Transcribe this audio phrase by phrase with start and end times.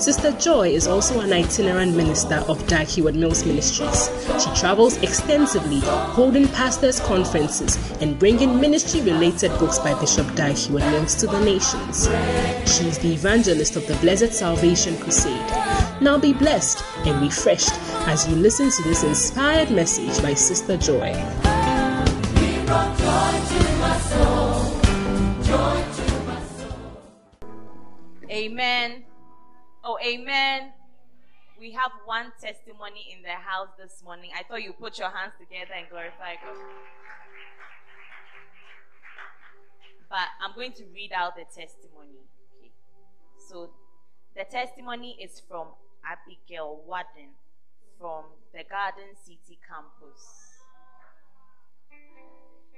[0.00, 4.08] Sister Joy is also an itinerant minister of Dag Heward Mills Ministries.
[4.42, 10.84] She travels extensively, holding pastors' conferences and bringing ministry related books by Bishop Dag Heward
[10.84, 12.06] Mills to the nations.
[12.64, 15.34] She is the evangelist of the Blessed Salvation Crusade.
[16.00, 17.74] Now be blessed and refreshed
[18.08, 21.12] as you listen to this inspired message by Sister Joy.
[28.30, 29.04] Amen.
[29.90, 30.70] Oh, amen.
[31.58, 34.30] We have one testimony in the house this morning.
[34.38, 36.54] I thought you put your hands together and glorify God.
[40.08, 42.22] But I'm going to read out the testimony.
[42.54, 42.70] Okay.
[43.48, 43.70] So
[44.36, 45.66] the testimony is from
[46.06, 47.34] Abigail Warden
[47.98, 50.22] from the Garden City campus.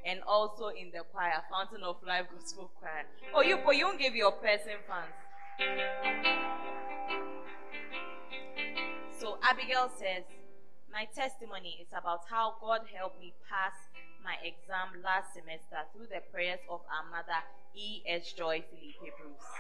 [0.07, 3.05] And also in the choir, Fountain of Life Gospel Choir.
[3.35, 5.13] Oh, you, but you won't give your person fans.
[9.19, 10.25] So Abigail says,
[10.93, 13.73] My testimony is about how God helped me pass
[14.25, 17.43] my exam last semester through the prayers of our mother,
[17.77, 18.33] E.S.
[18.33, 19.51] Joy Felipe Bruce.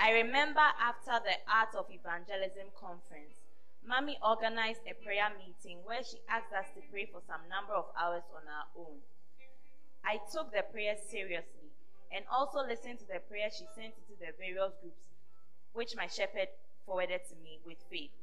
[0.00, 3.42] I remember after the Art of Evangelism conference,
[3.86, 7.86] Mommy organized a prayer meeting where she asked us to pray for some number of
[7.98, 9.00] hours on our own.
[10.04, 11.63] I took the prayer seriously
[12.14, 15.10] and also listened to the prayer she sent to the various groups
[15.74, 16.46] which my shepherd
[16.86, 18.14] forwarded to me with faith.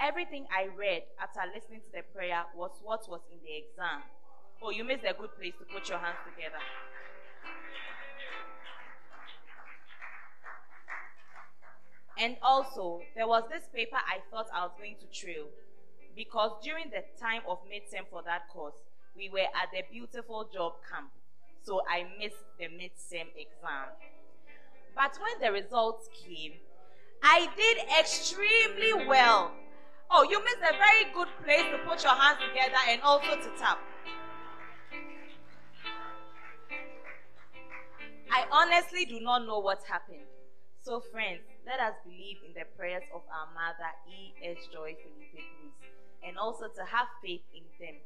[0.00, 4.00] Everything I read after listening to the prayer was what was in the exam.
[4.62, 6.62] Oh, you missed a good place to put your hands together.
[12.18, 15.46] And also, there was this paper I thought I was going to trail
[16.16, 18.74] because during the time of midterm for that course,
[19.14, 21.10] we were at the beautiful job camp.
[21.62, 23.92] So I missed the midterm exam.
[24.94, 26.52] But when the results came,
[27.22, 29.52] I did extremely well.
[30.10, 33.50] Oh, you missed a very good place to put your hands together and also to
[33.58, 33.78] tap.
[38.30, 40.26] I honestly do not know what happened.
[40.82, 44.56] So, friends, let us believe in the prayers of our mother, E.S.
[44.72, 45.74] Joy Felipe Cruz,
[46.24, 47.96] and also to have faith in them.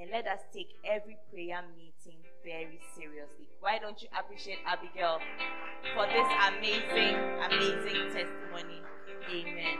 [0.00, 3.48] And let us take every prayer meeting very seriously.
[3.60, 5.18] Why don't you appreciate Abigail
[5.94, 8.80] for this amazing, amazing testimony?
[9.30, 9.76] Amen.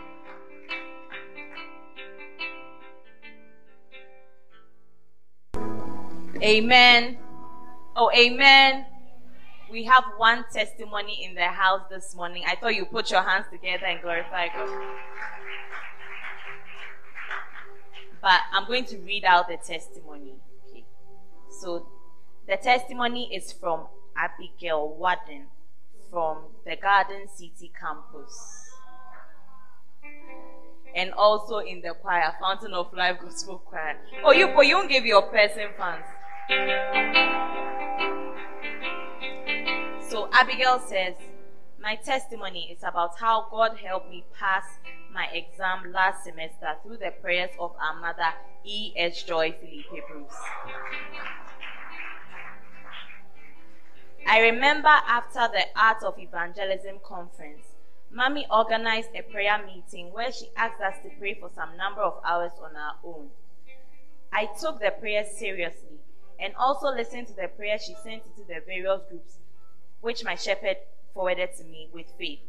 [6.43, 7.19] Amen.
[7.97, 8.85] Oh, amen.
[9.71, 12.43] We have one testimony in the house this morning.
[12.47, 14.69] I thought you put your hands together and glorify God.
[18.23, 20.35] But I'm going to read out the testimony.
[20.69, 20.85] Okay.
[21.61, 21.87] So
[22.47, 23.87] the testimony is from
[24.17, 25.47] Abigail Warden
[26.11, 28.67] from the Garden City campus.
[30.95, 33.97] And also in the choir, Fountain of Life Gospel Choir.
[34.25, 36.05] Oh, you, but you won't give your person fans.
[40.09, 41.15] So Abigail says,
[41.81, 44.65] My testimony is about how God helped me pass
[45.13, 48.33] my exam last semester through the prayers of our mother,
[48.65, 49.23] E.S.
[49.23, 50.37] Joy Felipe Bruce.
[54.27, 57.67] I remember after the Art of Evangelism conference,
[58.13, 62.21] Mommy organized a prayer meeting where she asked us to pray for some number of
[62.25, 63.29] hours on our own.
[64.33, 65.99] I took the prayer seriously
[66.39, 69.39] and also listened to the prayer she sent to the various groups,
[70.01, 70.77] which my shepherd
[71.13, 72.41] forwarded to me with faith.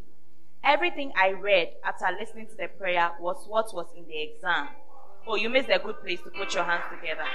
[0.64, 4.70] Everything I read after listening to the prayer was what was in the exam.
[5.28, 7.26] Oh, you missed a good place to put your hands together.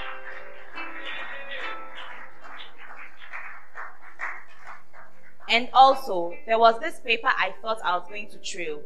[5.49, 8.81] And also, there was this paper I thought I was going to trail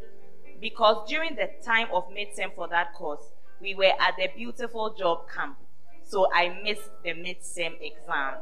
[0.60, 3.24] because during the time of midterm for that course,
[3.60, 5.58] we were at the beautiful job camp.
[6.04, 8.36] So I missed the midterm exam.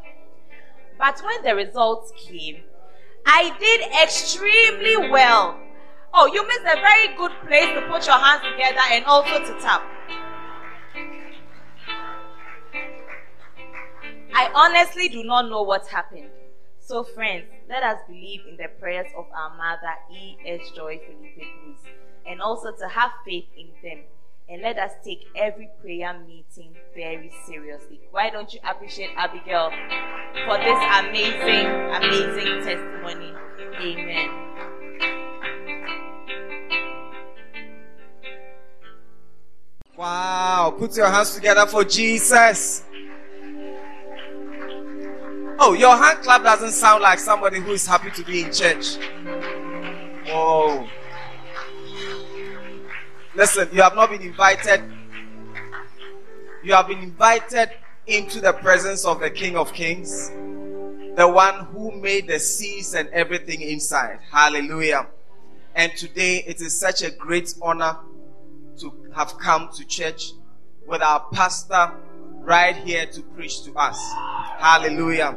[0.98, 2.64] But when the results came,
[3.26, 5.58] I did extremely well.
[6.14, 9.62] Oh, you missed a very good place to put your hands together and also to
[9.62, 9.84] tap.
[14.34, 16.30] I honestly do not know what happened.
[16.80, 20.72] So, friends, let us believe in the prayers of our mother, E.S.
[20.76, 21.78] Joy Felipe Cruz,
[22.28, 24.04] and also to have faith in them.
[24.50, 28.00] and let us take every prayer meeting very seriously.
[28.10, 29.70] Why don't you appreciate Abigail
[30.46, 33.34] for this amazing, amazing testimony?
[33.80, 34.79] Amen.
[40.00, 42.86] Wow, put your hands together for Jesus.
[45.60, 48.96] Oh, your hand clap doesn't sound like somebody who is happy to be in church.
[50.30, 50.88] Oh.
[53.36, 54.82] Listen, you have not been invited.
[56.64, 57.70] You have been invited
[58.08, 60.30] into the presence of the King of Kings,
[61.18, 64.20] the one who made the seas and everything inside.
[64.32, 65.08] Hallelujah.
[65.76, 67.98] And today it is such a great honor
[68.80, 70.32] to have come to church
[70.88, 71.92] with our pastor
[72.42, 74.00] right here to preach to us.
[74.58, 75.36] Hallelujah.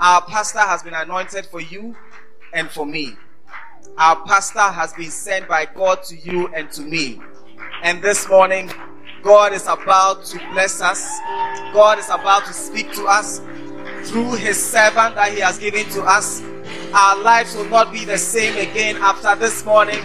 [0.00, 1.96] Our pastor has been anointed for you
[2.52, 3.16] and for me.
[3.96, 7.20] Our pastor has been sent by God to you and to me.
[7.82, 8.70] And this morning,
[9.22, 11.18] God is about to bless us.
[11.72, 13.40] God is about to speak to us
[14.04, 16.42] through his servant that he has given to us.
[16.94, 20.00] Our lives will not be the same again after this morning.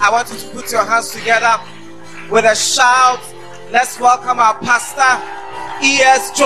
[0.00, 1.60] I want you to put your hands together
[2.30, 3.20] with a shout.
[3.70, 5.22] Let's welcome our pastor,
[5.82, 6.36] E.S.
[6.36, 6.44] Joy.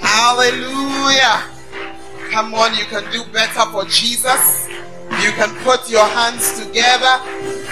[0.00, 1.42] Hallelujah.
[2.30, 4.68] Come on, you can do better for Jesus.
[5.22, 7.20] You can put your hands together.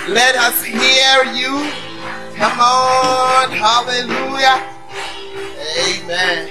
[0.09, 1.71] Let us hear you.
[2.37, 3.51] Come on.
[3.51, 4.71] Hallelujah.
[5.89, 6.51] Amen.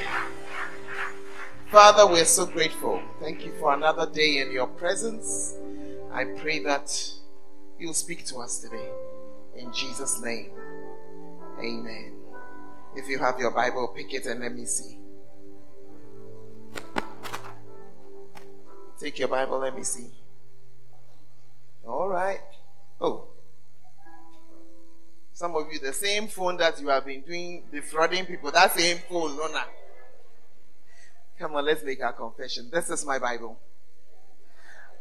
[1.72, 3.02] Father, we're so grateful.
[3.24, 5.56] Thank you for another day in your presence.
[6.12, 6.94] I pray that
[7.80, 8.90] you'll speak to us today.
[9.56, 10.52] In Jesus' name.
[11.58, 12.16] Amen.
[12.98, 15.00] If you have your Bible, pick it and let me see.
[19.00, 20.10] Take your Bible, let me see.
[21.88, 22.42] All right.
[23.00, 23.28] Oh.
[25.32, 28.98] Some of you, the same phone that you have been doing, defrauding people, that same
[29.10, 29.64] phone, no, nah.
[31.40, 32.70] Come on, let's make our confession.
[32.72, 33.60] This is my Bible.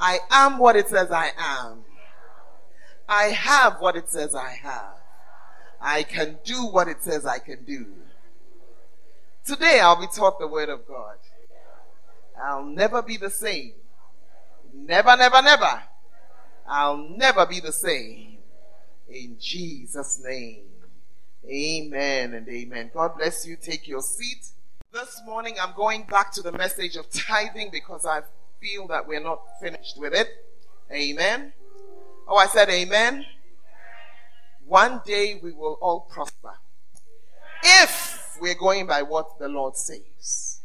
[0.01, 1.85] I am what it says I am.
[3.09, 4.97] I have what it says I have.
[5.81, 7.87] I can do what it says I can do.
[9.45, 11.17] Today I'll be taught the word of God.
[12.41, 13.75] I'll never be the same.
[14.73, 15.83] Never, never, never.
[16.67, 18.39] I'll never be the same.
[19.09, 20.65] In Jesus' name.
[21.47, 22.91] Amen and amen.
[22.95, 23.57] God bless you.
[23.57, 24.47] Take your seat.
[24.93, 28.21] This morning I'm going back to the message of tithing because I
[28.61, 30.29] feel that we're not finished with it.
[30.93, 31.55] Amen.
[32.29, 33.25] Oh, I said amen.
[34.67, 36.59] One day we will all prosper.
[37.65, 40.61] If we're going by what the Lord says.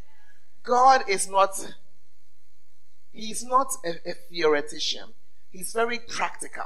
[0.62, 1.76] God is not
[3.14, 5.14] He's not a, a theoretician.
[5.52, 6.66] He's very practical.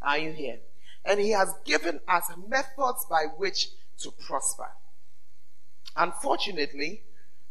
[0.00, 0.60] Are you here?
[1.04, 3.68] And he has given us methods by which
[3.98, 4.70] to prosper.
[5.96, 7.02] Unfortunately,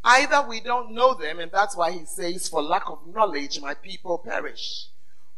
[0.03, 3.73] either we don't know them, and that's why he says, For lack of knowledge, my
[3.73, 4.87] people perish.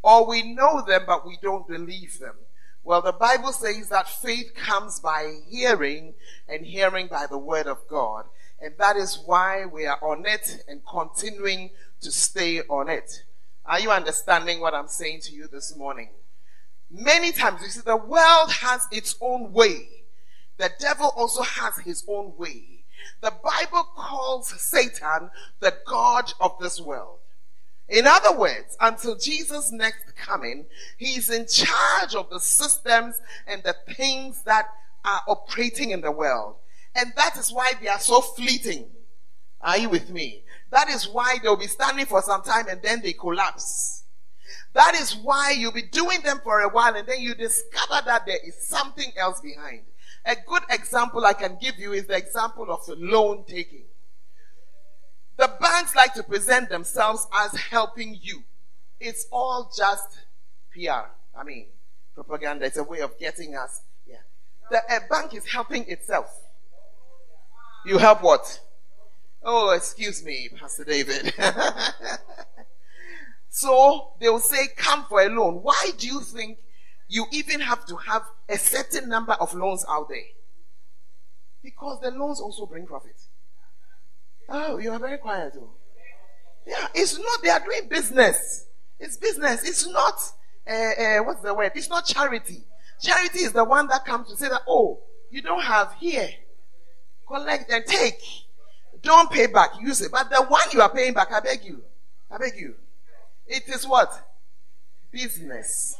[0.02, 2.36] Or we know them, but we don't believe them.
[2.84, 6.14] Well, the Bible says that faith comes by hearing,
[6.48, 8.26] and hearing by the word of God.
[8.62, 11.72] And that is why we are on it and continuing
[12.02, 13.24] to stay on it.
[13.66, 16.10] Are you understanding what I'm saying to you this morning?
[16.92, 19.90] Many times you see the world has its own way.
[20.58, 22.75] The devil also has his own way.
[23.22, 27.20] The Bible calls Satan the God of this world.
[27.88, 30.66] In other words, until Jesus' next coming,
[30.98, 34.70] he's in charge of the systems and the things that
[35.04, 36.56] are operating in the world.
[36.96, 38.88] And that is why they are so fleeting.
[39.62, 40.44] Are you with me?
[40.72, 44.04] That is why they'll be standing for some time and then they collapse.
[44.74, 48.26] That is why you'll be doing them for a while and then you discover that
[48.26, 49.82] there is something else behind.
[50.26, 53.84] A good example I can give you is the example of loan taking.
[55.38, 58.44] The banks like to present themselves as helping you.
[59.00, 60.20] It's all just
[60.72, 61.10] PR.
[61.38, 61.68] I mean,
[62.16, 62.66] propaganda.
[62.66, 63.82] It's a way of getting us.
[64.08, 64.16] Yeah.
[64.72, 66.42] The, a bank is helping itself.
[67.86, 68.62] You help what?
[69.44, 71.34] Oh, excuse me, Pastor David.
[73.50, 75.60] so they will say, come for a loan.
[75.62, 76.58] Why do you think
[77.08, 80.18] you even have to have a certain number of loans out there?
[81.64, 83.20] Because the loans also bring profit.
[84.50, 85.72] Oh, you are very quiet though.
[86.68, 88.68] Yeah, it's not, they are doing business.
[89.00, 89.68] It's business.
[89.68, 90.20] It's not,
[90.68, 91.72] uh, uh, what's the word?
[91.76, 92.64] It's not charity.
[93.02, 96.30] Charity is the one that comes to say that, oh, you don't have here.
[97.28, 98.22] Collect and take.
[99.02, 99.72] Don't pay back.
[99.82, 100.12] Use it.
[100.12, 101.84] But the one you are paying back, I beg you.
[102.32, 102.76] I beg you.
[103.48, 104.26] It is what?
[105.16, 105.98] business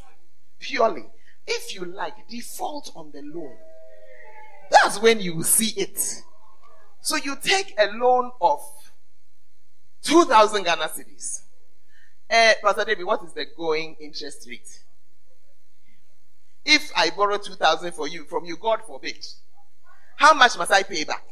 [0.58, 1.04] purely,
[1.46, 3.56] if you like, default on the loan.
[4.70, 6.22] That's when you see it.
[7.00, 8.60] So you take a loan of
[10.02, 11.42] 2,000 Ghana cedis.
[12.28, 14.82] Uh, Pastor David, what is the going interest rate?
[16.64, 19.24] If I borrow 2,000 for you, from you, God forbid,
[20.16, 21.24] how much must I pay back?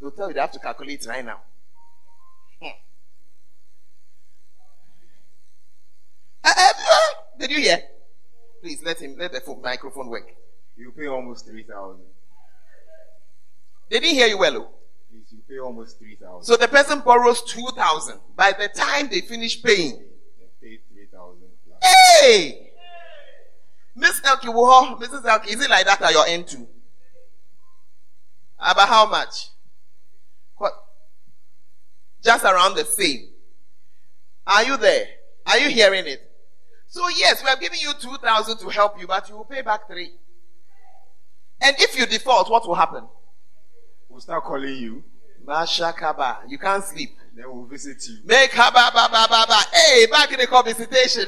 [0.00, 1.40] They'll tell you they have to calculate right now.
[2.60, 2.66] Hmm.
[2.66, 2.74] Uh, uh,
[6.44, 7.14] Eh, eh, eh.
[7.38, 7.82] did you hear?
[8.60, 10.28] Please let him let the phone, microphone work.
[10.76, 12.04] You pay almost three thousand.
[13.90, 14.56] They didn't hear you well.
[14.56, 14.70] Oh.
[15.10, 16.44] Please, you pay almost three thousand.
[16.44, 18.20] So the person borrows two thousand.
[18.36, 20.02] By the time they finish paying,
[20.38, 21.48] They pay three thousand
[22.20, 22.70] hey,
[23.94, 24.52] Miss Elkie,
[24.98, 25.24] Mrs.
[25.24, 26.66] Elkie, is it like that at your end too?
[28.58, 29.48] About how much?
[30.56, 30.72] What?
[32.22, 33.28] Just around the same.
[34.46, 35.06] Are you there?
[35.46, 36.27] Are you hearing it?
[36.88, 39.62] So yes, we are giving you two thousand to help you, but you will pay
[39.62, 40.12] back three.
[41.60, 43.06] And if you default, what will happen?
[44.08, 45.04] We'll start calling you.
[45.44, 47.10] Masha Kaba, you can't sleep.
[47.34, 48.18] Then we'll visit you.
[48.24, 49.60] Make haba ba ba ba ba.
[49.72, 51.26] Hey, back in the call visitation.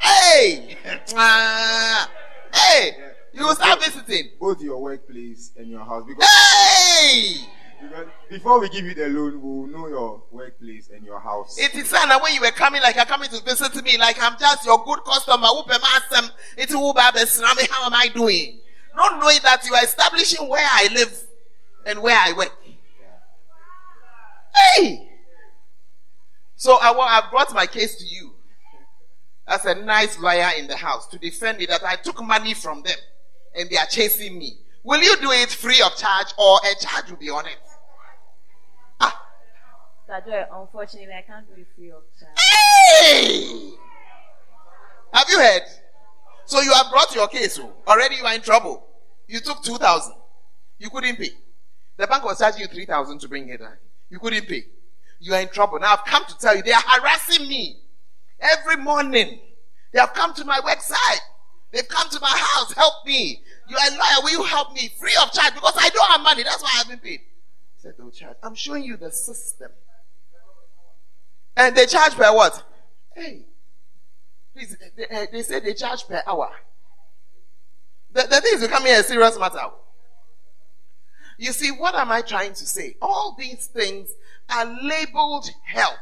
[0.00, 0.76] Hey,
[1.14, 2.10] Ah.
[2.54, 2.92] hey,
[3.34, 4.30] you will start visiting.
[4.40, 6.04] Both your workplace and your house.
[6.06, 7.36] Because, Hey,
[7.82, 11.58] because before we give you the loan, we'll know your workplace and your house.
[11.58, 14.38] it is sad when you were coming, like you're coming to visit me, like I'm
[14.38, 15.48] just your good customer.
[16.56, 16.72] It's.
[17.70, 18.60] How am I doing?
[18.94, 21.26] Not knowing that you are establishing where I live
[21.86, 22.56] and where I work.
[24.54, 25.08] Hey.
[26.56, 28.32] So I, I brought my case to you
[29.48, 32.82] as a nice lawyer in the house to defend me that I took money from
[32.82, 32.98] them
[33.56, 34.58] and they are chasing me.
[34.84, 37.56] Will you do it free of charge or a charge will be on it?
[40.10, 42.36] Unfortunately, I can't do it free of charge.
[42.36, 43.72] hey!
[45.12, 45.62] Have you heard?
[46.46, 47.58] So you have brought your case.
[47.60, 47.72] oh.
[47.86, 48.84] Already you are in trouble.
[49.28, 50.14] You took 2,000.
[50.78, 51.30] You couldn't pay.
[51.96, 53.60] The bank was charging you 3,000 to bring it.
[54.08, 54.64] You couldn't pay.
[55.20, 55.78] You are in trouble.
[55.78, 57.76] Now I've come to tell you they are harassing me
[58.40, 59.38] every morning.
[59.92, 61.20] They have come to my website.
[61.72, 62.72] They've come to my house.
[62.72, 63.42] Help me.
[63.68, 64.24] You are a lawyer.
[64.24, 65.54] Will you help me free of charge?
[65.54, 66.42] Because I don't have money.
[66.42, 67.20] That's why I haven't paid.
[67.20, 68.36] I said, don't charge.
[68.42, 69.70] I'm showing you the system.
[71.60, 72.62] And they charge per what?
[73.14, 73.44] Hey.
[74.54, 76.50] Please, they, eh, they say they charge per hour.
[78.12, 79.66] The, the thing is becoming a serious matter.
[81.36, 82.96] You see, what am I trying to say?
[83.02, 84.08] All these things
[84.48, 85.98] are labeled help.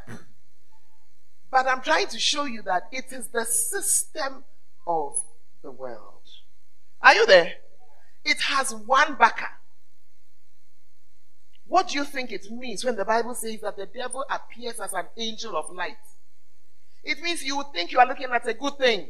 [1.51, 4.45] But I'm trying to show you that it is the system
[4.87, 5.17] of
[5.63, 6.23] the world.
[7.03, 7.55] Are you there?
[8.25, 9.58] It has one backer.
[11.69, 14.95] What do you think it means when the Bible says that the devil appears as
[14.95, 15.97] an angel of light?
[17.05, 19.09] It means you think you are looking at a good thing.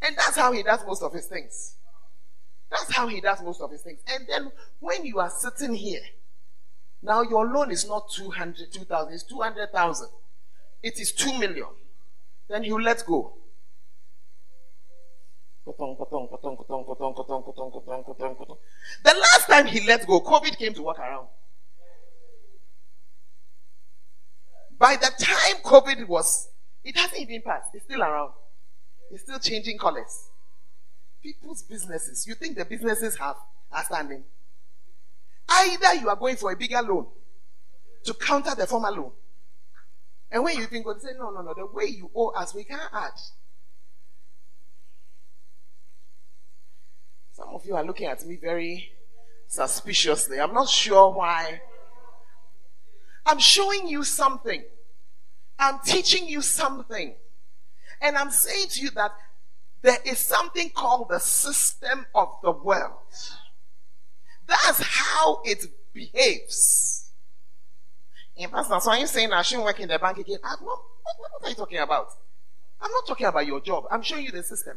[0.00, 1.76] And that's how he does most of his things.
[2.70, 4.00] That's how he does most of his things.
[4.08, 6.02] And then when you are sitting here,
[7.02, 10.08] now your loan is not 200, 2,000, it's 200,000.
[10.82, 11.66] It is 2 million.
[12.48, 13.34] Then you let go.
[15.66, 15.72] The
[19.04, 21.26] last time he let go, COVID came to walk around.
[24.86, 26.48] By the time COVID was,
[26.84, 27.70] it hasn't even passed.
[27.74, 28.30] It's still around.
[29.10, 30.28] It's still changing colors.
[31.20, 33.34] People's businesses, you think the businesses have
[33.72, 34.22] are standing?
[35.48, 37.08] Either you are going for a bigger loan
[38.04, 39.10] to counter the former loan.
[40.30, 42.54] And when you even go to say, no, no, no, the way you owe us,
[42.54, 43.18] we can't add.
[47.32, 48.92] Some of you are looking at me very
[49.48, 50.38] suspiciously.
[50.38, 51.60] I'm not sure why.
[53.26, 54.62] I'm showing you something.
[55.58, 57.14] I'm teaching you something.
[58.00, 59.12] And I'm saying to you that
[59.82, 62.92] there is something called the system of the world.
[64.46, 67.10] That's how it behaves.
[68.38, 70.38] And Pastor, so are you saying I shouldn't work in the bank again?
[70.44, 72.08] I'm not, what, what are you talking about?
[72.80, 73.84] I'm not talking about your job.
[73.90, 74.76] I'm showing you the system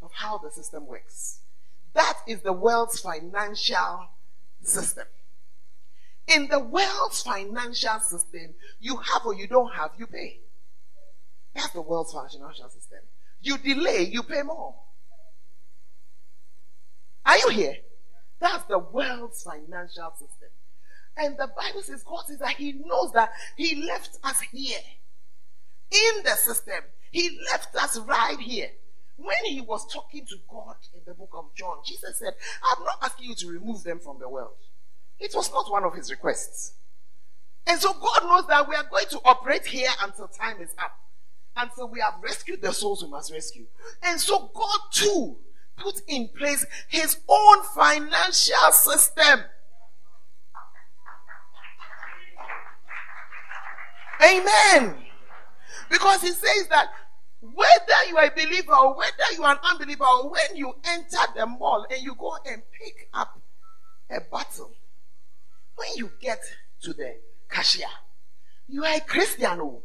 [0.00, 1.40] of how the system works.
[1.94, 4.08] That is the world's financial
[4.62, 5.06] system.
[6.28, 10.40] In the world's financial system, you have or you don't have, you pay.
[11.54, 12.98] That's the world's financial system.
[13.40, 14.74] You delay, you pay more.
[17.24, 17.76] Are you here?
[18.40, 20.48] That's the world's financial system.
[21.16, 24.78] And the Bible says, God says that He knows that He left us here
[25.90, 26.80] in the system.
[27.10, 28.70] He left us right here.
[29.16, 32.98] When He was talking to God in the book of John, Jesus said, I'm not
[33.02, 34.56] asking you to remove them from the world.
[35.18, 36.74] It was not one of His requests.
[37.66, 40.98] And so God knows that we are going to operate here until time is up.
[41.56, 43.64] Until we have rescued the souls we must rescue.
[44.02, 45.36] And so God too
[45.76, 49.40] put in place his own financial system.
[54.22, 54.96] Amen.
[55.90, 56.88] Because he says that
[57.40, 61.18] whether you are a believer or whether you are an unbeliever, or when you enter
[61.36, 63.40] the mall and you go and pick up
[65.96, 66.40] you get
[66.82, 67.16] to the
[67.48, 67.86] cashier,
[68.68, 69.60] you are a Christian.
[69.60, 69.82] Oh.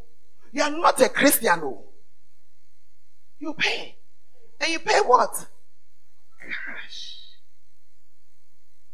[0.51, 1.59] You are not a Christian.
[1.63, 1.83] Oh.
[3.39, 3.95] You pay.
[4.59, 5.47] And you pay what?
[6.39, 7.17] Cash.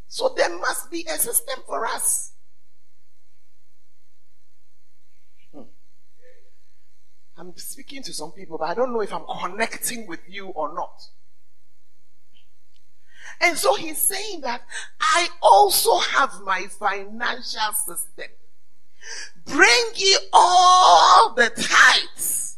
[0.07, 2.31] So there must be a system for us.
[5.53, 5.61] Hmm.
[7.37, 10.73] I'm speaking to some people, but I don't know if I'm connecting with you or
[10.73, 11.09] not.
[13.41, 14.61] And so he's saying that
[14.99, 18.27] I also have my financial system.
[19.45, 22.57] Bring ye all the tithes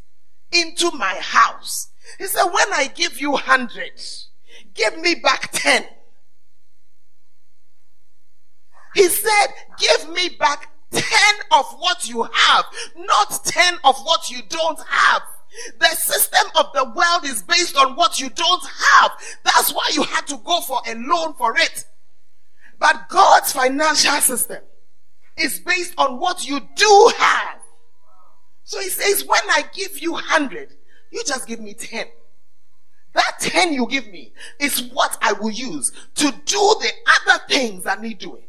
[0.52, 1.90] into my house.
[2.18, 4.02] He said, when I give you hundred,
[4.74, 5.86] give me back ten.
[8.96, 11.04] He said, give me back 10
[11.52, 12.66] of what you have,
[12.98, 15.22] not 10 of what you don't have.
[15.80, 19.12] The system of the world is based on what you don't have.
[19.44, 21.86] That's why you had to go for a loan for it.
[22.78, 24.64] But God's financial system
[25.38, 27.60] is based on what you do have.
[28.64, 30.76] So he says, when I give you 100,
[31.12, 32.06] you just give me 10.
[33.14, 36.92] That 10 you give me is what I will use to do the
[37.26, 38.44] other things I need doing.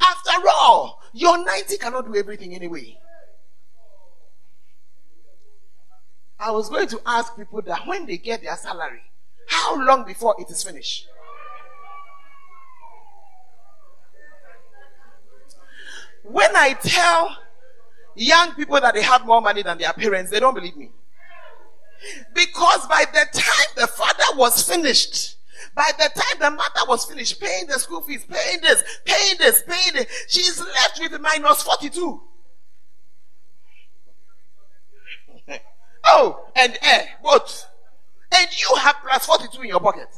[0.00, 2.98] After all, your 90 cannot do everything anyway.
[6.44, 9.00] I was going to ask people that when they get their salary,
[9.48, 11.08] how long before it is finished?
[16.22, 17.34] When I tell
[18.14, 20.90] young people that they have more money than their parents, they don't believe me.
[22.34, 25.36] Because by the time the father was finished,
[25.74, 29.62] by the time the mother was finished paying the school fees, paying this, paying this,
[29.66, 32.20] paying this, she's left with minus 42.
[36.04, 37.66] Oh, and eh, what?
[38.36, 40.08] And you have plus 42 in your pocket.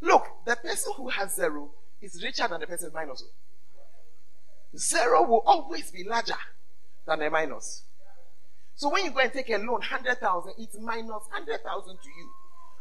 [0.00, 3.24] Look, the person who has zero is richer than the person minus.
[4.76, 6.34] Zero will always be larger
[7.06, 7.84] than a minus.
[8.76, 12.30] So when you go and take a loan, 100,000, it's minus 100,000 to you.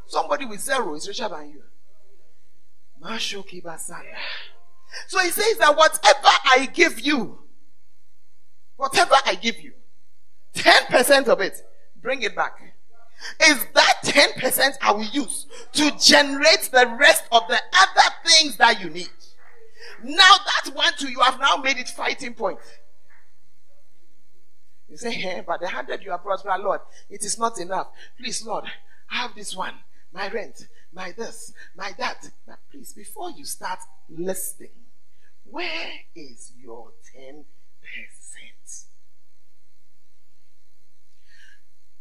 [0.07, 1.61] Somebody with zero is richer than you.
[5.07, 7.39] So he says that whatever I give you,
[8.75, 9.73] whatever I give you,
[10.55, 11.61] 10% of it,
[12.03, 12.75] bring it back.
[13.41, 18.83] Is that 10% I will use to generate the rest of the other things that
[18.83, 19.09] you need?
[20.03, 22.59] Now that one to you have now made it fighting point.
[24.89, 27.87] You say, hey, but the hundred you have brought, my Lord, it is not enough.
[28.19, 28.65] Please, Lord,
[29.07, 29.73] have this one
[30.13, 32.29] my rent, my this, my that.
[32.45, 34.69] But please, before you start listing,
[35.43, 37.45] where is your 10%?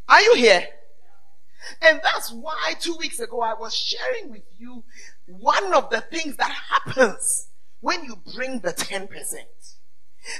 [0.07, 0.67] Are you here?
[1.81, 4.83] And that's why two weeks ago I was sharing with you
[5.25, 7.47] one of the things that happens
[7.79, 9.07] when you bring the 10%.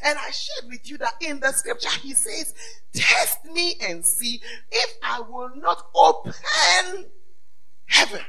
[0.04, 2.54] And I shared with you that in the scripture he says,
[2.93, 6.34] Test me and see if I will not open
[7.86, 8.21] heaven.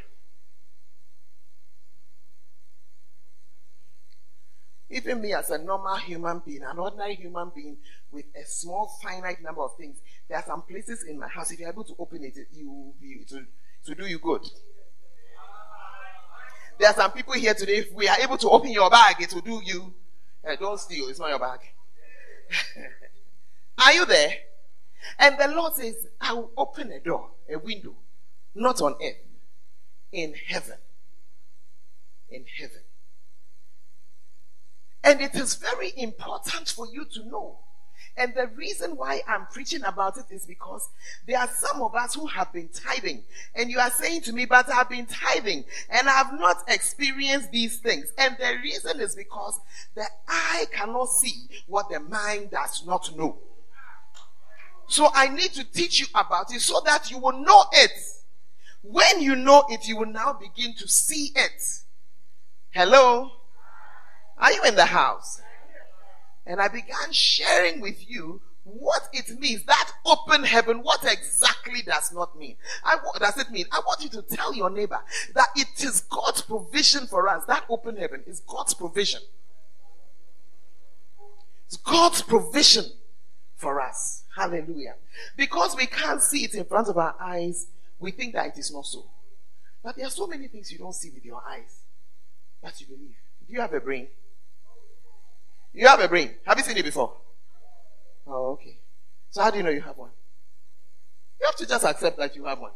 [4.91, 7.77] Even me as a normal human being, an ordinary human being
[8.13, 11.61] with a small finite number of things, there are some places in my house, if
[11.61, 13.45] you're able to open it, you will be to,
[13.87, 14.43] to do you good.
[16.79, 19.33] There are some people here today, if we are able to open your bag, it
[19.33, 19.95] will do you.
[20.47, 21.61] Uh, don't steal, it's not your bag.
[23.79, 24.33] are you there?
[25.19, 27.95] And the Lord says, I will open a door, a window,
[28.55, 29.17] not on earth
[30.13, 30.79] in heaven.
[32.31, 32.81] In heaven.
[35.03, 37.59] And it is very important for you to know.
[38.17, 40.89] And the reason why I'm preaching about it is because
[41.27, 43.25] there are some of us who have been tithing.
[43.57, 47.51] And you are saying to me, but I've been tithing and I have not experienced
[47.51, 48.13] these things.
[48.17, 49.59] And the reason is because
[49.97, 53.39] the eye cannot see what the mind does not know.
[54.87, 57.93] So I need to teach you about it so that you will know it.
[58.83, 61.63] When you know it, you will now begin to see it.
[62.71, 63.31] Hello?
[64.37, 65.41] Are you in the house?
[66.47, 69.65] And I began sharing with you what it means.
[69.65, 72.57] That open heaven, what exactly does not mean?
[72.85, 73.67] I, what does it mean?
[73.73, 75.01] I want you to tell your neighbor
[75.35, 77.45] that it is God's provision for us.
[77.47, 79.21] That open heaven is God's provision.
[81.67, 82.85] It's God's provision
[83.57, 84.25] for us.
[84.37, 84.95] Hallelujah.
[85.37, 87.67] Because we can't see it in front of our eyes,
[87.99, 89.07] we think that it is not so.
[89.83, 91.81] But there are so many things you don't see with your eyes
[92.63, 93.17] that you believe.
[93.47, 94.09] Do you have a brain?
[95.75, 96.31] You have a brain.
[96.47, 97.13] Have you seen it before?
[98.27, 98.79] Oh, okay.
[99.31, 100.11] So how do you know you have one?
[101.41, 102.71] You have to just accept that you have one.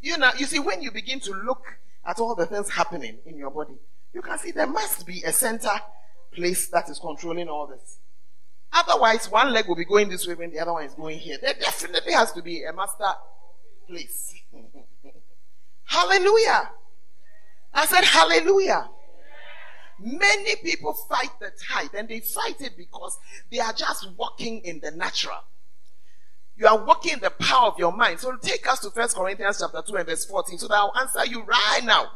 [0.00, 1.64] You know, you see, when you begin to look
[2.04, 3.74] at all the things happening in your body,
[4.14, 5.72] you can see there must be a center
[6.32, 7.98] place that is controlling all this.
[8.72, 11.38] Otherwise, one leg will be going this way when the other one is going here.
[11.42, 13.04] There definitely has to be a master
[13.88, 14.34] place.
[15.84, 16.70] hallelujah.
[17.74, 18.88] I said, hallelujah.
[19.98, 23.18] Many people fight the tithe and they fight it because
[23.50, 25.38] they are just walking in the natural.
[26.56, 28.20] You are walking in the power of your mind.
[28.20, 31.26] So take us to First Corinthians chapter 2 and verse 14 so that I'll answer
[31.26, 32.10] you right now.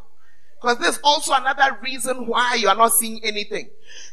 [0.60, 3.70] Because there's also another reason why you are not seeing anything.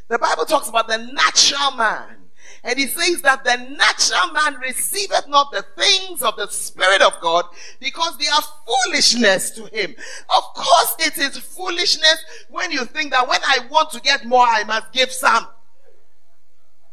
[0.08, 2.26] The Bible talks about the natural man.
[2.67, 7.13] And he says that the natural man receiveth not the things of the Spirit of
[7.21, 7.45] God
[7.80, 9.95] because they are foolishness to him.
[10.36, 14.45] Of course it is foolishness when you think that when I want to get more,
[14.45, 15.47] I must give some.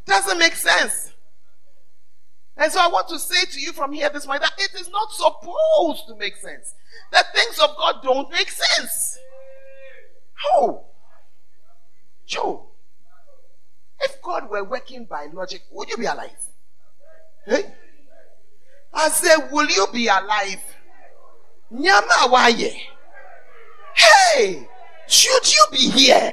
[0.07, 1.13] Doesn't make sense.
[2.57, 4.89] And so I want to say to you from here this morning that it is
[4.91, 6.73] not supposed to make sense.
[7.11, 9.19] The things of God don't make sense.
[10.35, 10.85] How?
[12.27, 12.74] Joe.
[14.05, 16.31] If God were working by logic, would you be alive?
[17.47, 17.65] Hey?
[18.93, 20.63] I said, will you be alive?
[21.71, 22.81] Nyama waye.
[23.95, 24.69] Hey,
[25.09, 26.33] should you be here?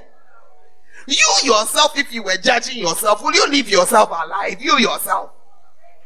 [1.08, 4.62] You yourself, if you were judging yourself, will you leave yourself alive?
[4.62, 5.32] You yourself.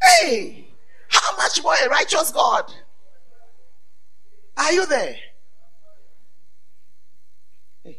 [0.01, 0.67] Hey,
[1.09, 2.71] how much more a righteous God?
[4.57, 5.15] Are you there?
[7.83, 7.97] Hey,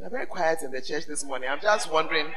[0.00, 1.50] you're very quiet in the church this morning.
[1.50, 2.28] I'm just wondering.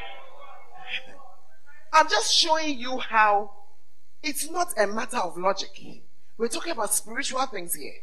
[1.93, 3.52] I'm just showing you how
[4.21, 5.69] it's not a matter of logic.
[6.38, 7.93] We're talking about spiritual things here.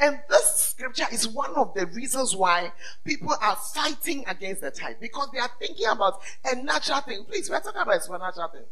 [0.00, 2.72] And this scripture is one of the reasons why
[3.04, 7.24] people are fighting against the tithe because they are thinking about a natural thing.
[7.24, 8.64] Please, we're talking about a supernatural thing.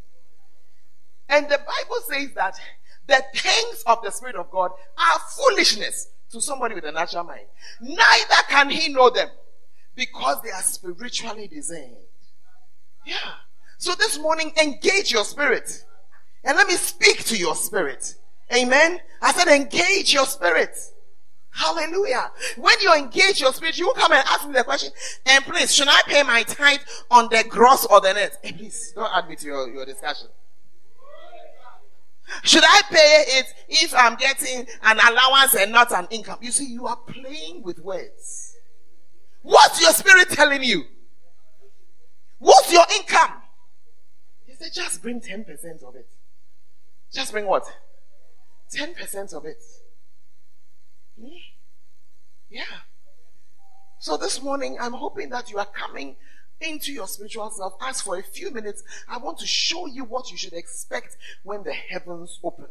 [1.29, 2.59] And the Bible says that
[3.07, 7.47] the things of the Spirit of God are foolishness to somebody with a natural mind.
[7.81, 9.29] Neither can he know them
[9.97, 11.97] because they are spiritually discerned.
[13.05, 13.17] Yeah.
[13.79, 15.85] So this morning, engage your spirit.
[16.45, 18.15] And let me speak to your spirit.
[18.55, 19.01] Amen.
[19.21, 20.79] I said, engage your spirit.
[21.51, 22.31] Hallelujah.
[22.57, 24.93] When you engage your spirit, you will come and ask me the question,
[25.25, 26.81] and please, should I pay my tithe
[27.11, 28.39] on the gross or the net?
[28.43, 30.29] Please, don't add me to your, your discussion.
[32.43, 36.39] Should I pay it if I'm getting an allowance and not an income?
[36.43, 38.56] You see, you are playing with words.
[39.47, 40.83] What's your spirit telling you?
[42.41, 43.43] What's your income?
[44.45, 46.09] He said, just bring 10% of it.
[47.13, 47.63] Just bring what?
[48.75, 49.63] 10% of it.
[51.17, 51.29] Hmm?
[52.51, 52.65] Yeah.
[54.01, 56.17] So this morning, I'm hoping that you are coming
[56.61, 57.75] into your spiritual self.
[57.81, 61.63] As for a few minutes, I want to show you what you should expect when
[61.63, 62.67] the heavens open.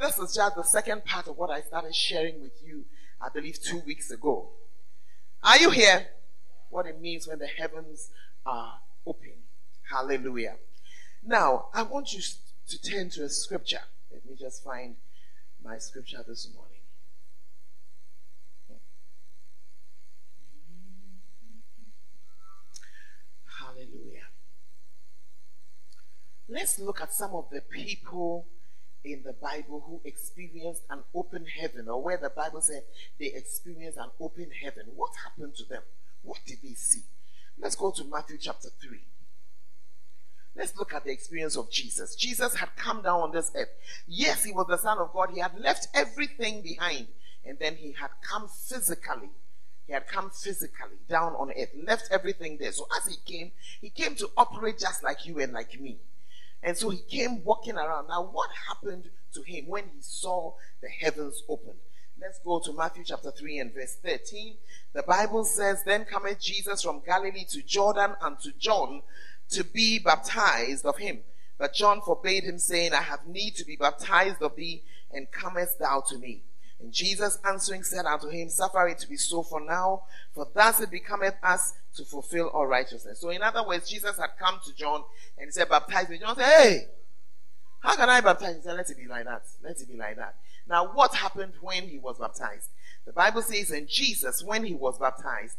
[0.00, 2.86] This is just the second part of what I started sharing with you,
[3.20, 4.48] I believe, two weeks ago.
[5.44, 6.06] Are you here?
[6.70, 8.10] What it means when the heavens
[8.46, 9.34] are open.
[9.90, 10.56] Hallelujah.
[11.22, 12.22] Now, I want you
[12.68, 13.82] to turn to a scripture.
[14.10, 14.96] Let me just find
[15.62, 16.80] my scripture this morning.
[23.60, 24.28] Hallelujah.
[26.48, 28.46] Let's look at some of the people
[29.04, 32.82] in the Bible who experienced an open heaven, or where the Bible said
[33.18, 34.84] they experienced an open heaven.
[34.94, 35.82] What happened to them?
[36.22, 37.02] What did they see?
[37.58, 38.98] Let's go to Matthew chapter 3.
[40.56, 42.14] Let's look at the experience of Jesus.
[42.14, 43.70] Jesus had come down on this earth.
[44.06, 45.30] Yes, he was the Son of God.
[45.32, 47.08] He had left everything behind.
[47.44, 49.30] And then he had come physically.
[49.86, 52.72] He had come physically down on earth, left everything there.
[52.72, 55.98] So as he came, he came to operate just like you and like me.
[56.64, 58.08] And so he came walking around.
[58.08, 61.74] Now, what happened to him when he saw the heavens open?
[62.18, 64.56] Let's go to Matthew chapter 3 and verse 13.
[64.94, 69.02] The Bible says, Then cometh Jesus from Galilee to Jordan unto John
[69.50, 71.20] to be baptized of him.
[71.58, 75.78] But John forbade him, saying, I have need to be baptized of thee, and comest
[75.78, 76.44] thou to me?
[76.80, 80.02] And Jesus answering said unto him, Suffer it to be so for now,
[80.34, 83.20] for thus it becometh us to fulfill all righteousness.
[83.20, 85.04] So in other words, Jesus had come to John
[85.38, 86.18] and said, Baptize me.
[86.18, 86.88] John said, Hey,
[87.80, 88.56] how can I baptize?
[88.56, 89.42] He said, Let it be like that.
[89.62, 90.36] Let it be like that.
[90.68, 92.70] Now, what happened when he was baptized?
[93.04, 95.58] The Bible says, and Jesus, when he was baptized,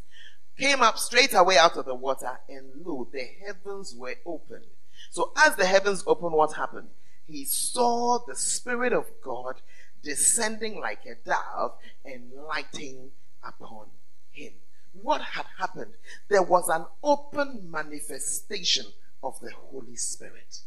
[0.58, 4.66] came up straight away out of the water, and lo, the heavens were opened.
[5.12, 6.88] So as the heavens opened, what happened?
[7.28, 9.62] He saw the Spirit of God
[10.06, 11.74] descending like a dove
[12.06, 13.12] and lighting
[13.44, 13.88] upon
[14.32, 14.54] him.
[14.94, 15.96] What had happened?
[16.30, 18.86] There was an open manifestation
[19.22, 20.60] of the Holy Spirit.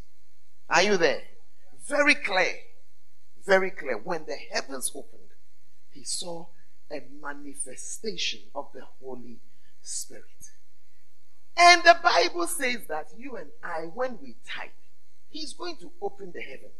[0.68, 1.22] Are you there?
[1.87, 2.55] Very clear.
[3.46, 3.96] Very clear.
[3.96, 5.22] When the heavens opened,
[5.90, 6.48] he saw
[6.92, 9.38] a manifestation of the Holy
[9.81, 10.24] Spirit.
[11.57, 14.70] And the Bible says that you and I, when we tithe,
[15.31, 16.70] He's going to open the heaven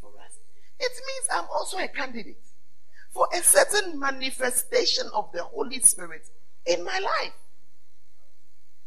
[0.00, 0.38] for us.
[0.80, 2.42] It means I'm also a candidate
[3.10, 6.28] for a certain manifestation of the Holy Spirit
[6.66, 7.32] in my life.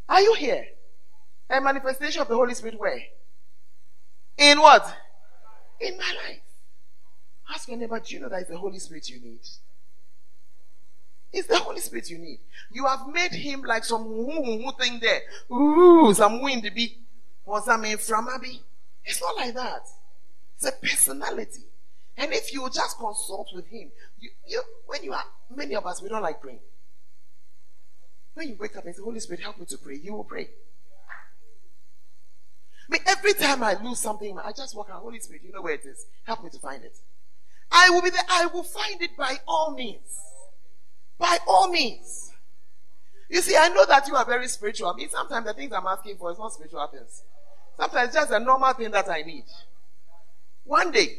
[0.08, 0.66] Are you here?
[1.50, 3.02] A manifestation of the Holy Spirit where?
[4.38, 4.86] In what?
[5.80, 6.40] In my life.
[7.52, 9.40] Ask your neighbor, do you know that it's the Holy Spirit you need?
[11.32, 12.38] It's the Holy Spirit you need.
[12.70, 15.20] You have made him like some woo thing there.
[15.50, 16.98] Ooh, some wind be
[17.44, 18.60] or some inframabi.
[19.04, 19.82] It's not like that.
[20.56, 21.64] It's a personality.
[22.16, 26.02] And if you just consult with him, you, you when you are many of us
[26.02, 26.60] we don't like praying.
[28.34, 30.48] When you wake up and say, Holy Spirit, help me to pray, you will pray.
[32.88, 35.62] I mean, every time I lose something, I just walk out, Holy Spirit, you know
[35.62, 36.06] where it is.
[36.24, 36.96] Help me to find it.
[37.70, 38.22] I will be there.
[38.28, 40.20] I will find it by all means.
[41.18, 42.32] By all means.
[43.30, 44.90] You see, I know that you are very spiritual.
[44.90, 47.22] I mean, sometimes the things I'm asking for is not spiritual things.
[47.78, 49.44] Sometimes just a normal thing that I need.
[50.64, 51.18] One day,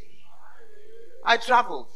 [1.26, 1.88] I traveled.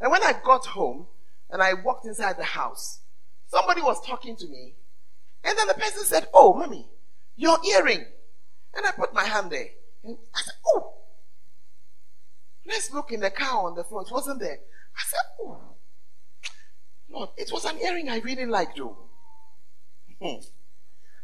[0.00, 1.06] And when I got home
[1.50, 3.00] and I walked inside the house,
[3.46, 4.74] somebody was talking to me.
[5.44, 6.88] And then the person said, Oh, mommy,
[7.36, 8.04] your earring.
[8.74, 9.68] And I put my hand there.
[10.04, 10.94] And I said, Oh,
[12.66, 14.02] let's look in the car on the floor.
[14.02, 14.58] It wasn't there.
[14.96, 15.60] I said, Oh,
[17.10, 18.96] Lord, it was an earring I really liked, though.
[20.22, 20.40] Hmm.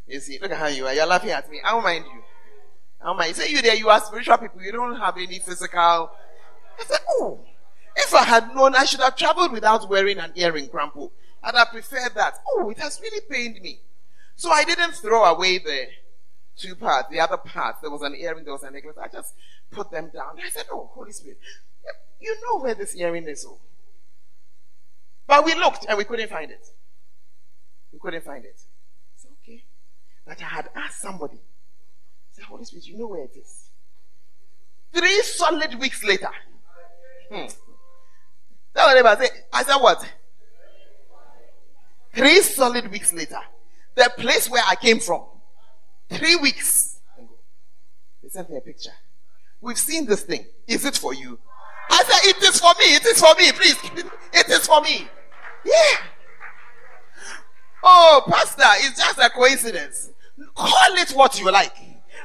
[0.07, 0.95] You see, look at how you are.
[0.95, 1.61] You're laughing at me.
[1.65, 2.23] I don't mind you.
[3.01, 3.29] I don't mind.
[3.29, 4.63] You say you there, you are spiritual people.
[4.63, 6.11] You don't have any physical.
[6.79, 7.41] I said, oh,
[7.97, 11.07] if I had known, I should have traveled without wearing an earring, Grandpa.
[11.43, 12.39] I'd have preferred that.
[12.49, 13.81] Oh, it has really pained me.
[14.35, 15.87] So I didn't throw away the
[16.57, 17.77] two parts, the other part.
[17.81, 18.97] There was an earring, there was a necklace.
[19.01, 19.35] I just
[19.71, 20.39] put them down.
[20.45, 21.39] I said, oh, Holy Spirit,
[22.21, 23.47] you know where this earring is.
[23.49, 23.59] Oh.
[25.27, 26.67] But we looked and we couldn't find it.
[27.93, 28.61] We couldn't find it.
[29.15, 29.65] It's okay.
[30.27, 31.37] But I had asked somebody.
[31.37, 33.71] I said, Holy Spirit, you know where it is.
[34.93, 36.31] Three solid weeks later.
[37.31, 37.47] Hmm.
[38.77, 40.07] I said, I said what?
[42.15, 43.41] Three solid weeks later.
[43.95, 45.23] The place where I came from.
[46.11, 46.99] Three weeks.
[48.23, 48.93] They sent me a picture.
[49.61, 50.47] We've seen this thing.
[50.67, 51.39] Is it for you?
[51.91, 52.95] I said, It is for me.
[52.95, 53.53] It is for me.
[53.53, 53.77] Please.
[54.33, 55.09] It is for me.
[55.65, 55.97] Yeah.
[57.83, 60.11] Oh, Pastor, it's just a coincidence.
[60.55, 61.73] Call it what you like.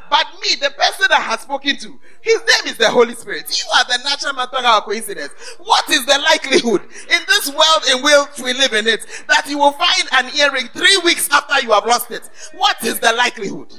[0.09, 3.49] But me, the person that has spoken to, his name is the Holy Spirit.
[3.57, 5.33] You are the natural matter of coincidence.
[5.59, 9.57] What is the likelihood in this world in which we live in it that you
[9.57, 12.29] will find an earring three weeks after you have lost it?
[12.53, 13.73] What is the likelihood?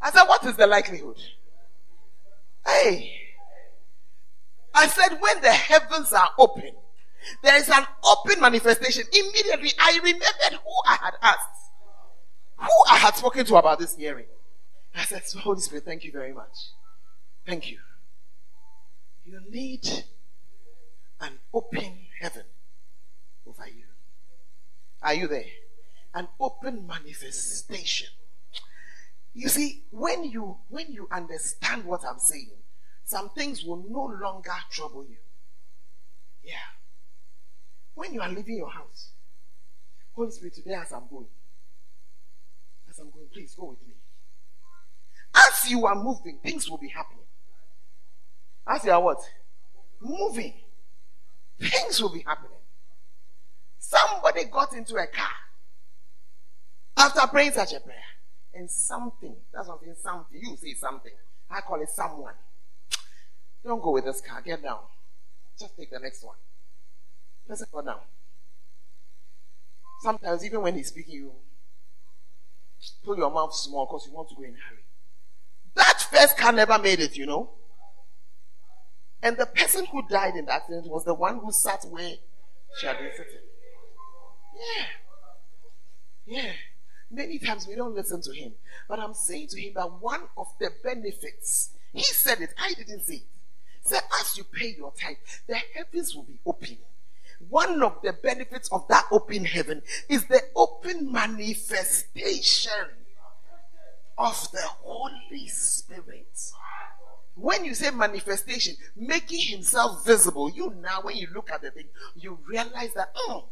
[0.00, 1.16] I said, what is the likelihood?
[2.66, 3.12] Hey.
[4.74, 6.72] I said, when the heavens are open,
[7.42, 9.04] there is an open manifestation.
[9.12, 11.70] Immediately, I remembered who I had asked,
[12.58, 14.26] who I had spoken to about this hearing.
[14.94, 16.70] I said, Holy Spirit, thank you very much.
[17.46, 17.78] Thank you.
[19.24, 19.88] You need
[21.20, 22.44] an open heaven
[23.46, 23.84] over you.
[25.02, 25.44] Are you there?
[26.14, 28.08] An open manifestation.
[29.34, 32.50] You see, when you when you understand what I'm saying,
[33.04, 35.16] some things will no longer trouble you.
[36.44, 36.54] Yeah.
[37.94, 39.10] When you are leaving your house,
[40.14, 41.26] Holy Spirit, today as I'm going,
[42.88, 43.94] as I'm going, please go with me.
[45.34, 47.24] As you are moving, things will be happening.
[48.66, 49.18] As you are what?
[50.00, 50.54] Moving.
[51.58, 52.50] Things will be happening.
[53.78, 55.30] Somebody got into a car
[56.96, 57.96] after praying such a prayer.
[58.54, 60.40] And something, that's saying, something.
[60.40, 61.12] You say something.
[61.50, 62.34] I call it someone.
[63.64, 64.42] Don't go with this car.
[64.42, 64.80] Get down.
[65.58, 66.36] Just take the next one.
[67.48, 68.00] Go down.
[70.02, 71.32] Sometimes, even when he's speaking, you
[73.04, 74.84] pull your mouth small because you want to go in a hurry.
[75.74, 77.50] That first car never made it, you know.
[79.22, 82.14] And the person who died in the accident was the one who sat where
[82.78, 83.40] she had been sitting.
[84.56, 84.84] Yeah.
[86.26, 86.52] Yeah.
[87.10, 88.52] Many times we don't listen to him.
[88.88, 93.02] But I'm saying to him that one of the benefits, he said it, I didn't
[93.02, 93.22] say it.
[93.82, 96.78] Said, as you pay your tithe, the heavens will be open.
[97.48, 102.72] One of the benefits of that open heaven is the open manifestation
[104.18, 106.52] of the Holy Spirit.
[107.34, 111.86] When you say manifestation, making himself visible, you now, when you look at the thing,
[112.14, 113.46] you realize that, oh,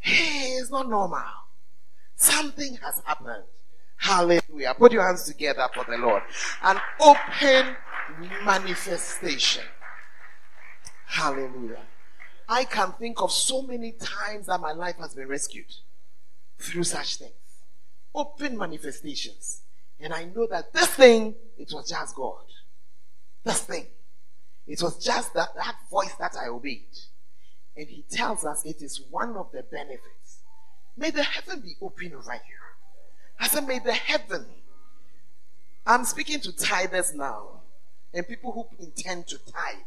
[0.00, 1.20] hey, it's not normal.
[2.16, 3.44] Something has happened.
[3.96, 4.74] Hallelujah.
[4.76, 6.22] Put your hands together for the Lord.
[6.62, 7.76] An open
[8.44, 9.64] manifestation.
[11.06, 11.82] Hallelujah.
[12.48, 15.74] I can think of so many times that my life has been rescued
[16.58, 17.32] through such things.
[18.14, 19.62] Open manifestations.
[20.00, 22.44] And I know that this thing, it was just God.
[23.44, 23.86] This thing.
[24.66, 26.86] It was just that, that voice that I obeyed.
[27.76, 30.40] And he tells us it is one of the benefits.
[30.96, 32.40] May the heaven be open over you.
[33.40, 34.46] I said, may the heaven.
[35.86, 37.60] I'm speaking to tithers now.
[38.12, 39.78] And people who intend to tithe.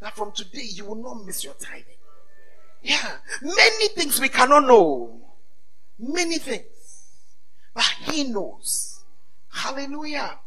[0.00, 1.96] That from today you will not miss your tithing.
[2.82, 3.16] Yeah.
[3.42, 5.20] Many things we cannot know.
[5.98, 6.64] Many things.
[7.74, 9.04] But he knows.
[9.50, 10.38] Hallelujah.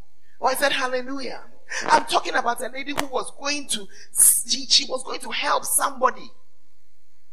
[0.42, 1.42] Oh, I said hallelujah.
[1.90, 5.66] I'm talking about a lady who was going to, she, she was going to help
[5.66, 6.30] somebody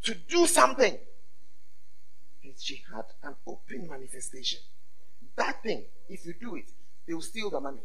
[0.04, 0.96] to do something.
[2.42, 4.60] And she had an open manifestation.
[5.36, 6.70] That thing, if you do it,
[7.06, 7.82] they will steal the money.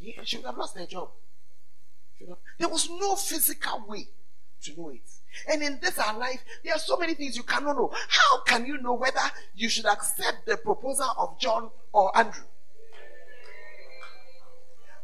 [0.00, 1.10] Yeah, she would have lost her job.
[2.58, 4.08] There was no physical way
[4.62, 5.02] to know it.
[5.50, 7.92] And in this our life, there are so many things you cannot know.
[8.08, 9.20] How can you know whether
[9.54, 12.44] you should accept the proposal of John or Andrew?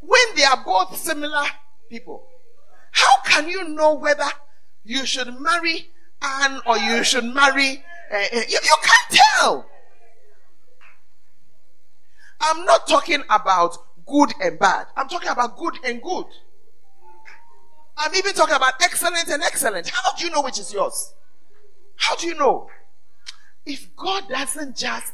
[0.01, 1.45] When they are both similar
[1.89, 2.27] people,
[2.93, 4.29] how can you know whether
[4.85, 5.91] you should marry
[6.23, 7.85] Anne or you should marry?
[8.13, 9.67] Uh, you, you can't tell.
[12.41, 14.87] I'm not talking about good and bad.
[14.97, 16.25] I'm talking about good and good.
[18.01, 19.89] I'm even talking about excellent and excellent.
[19.91, 21.13] How do you know which is yours?
[21.97, 22.69] How do you know?
[23.67, 25.13] If God doesn't just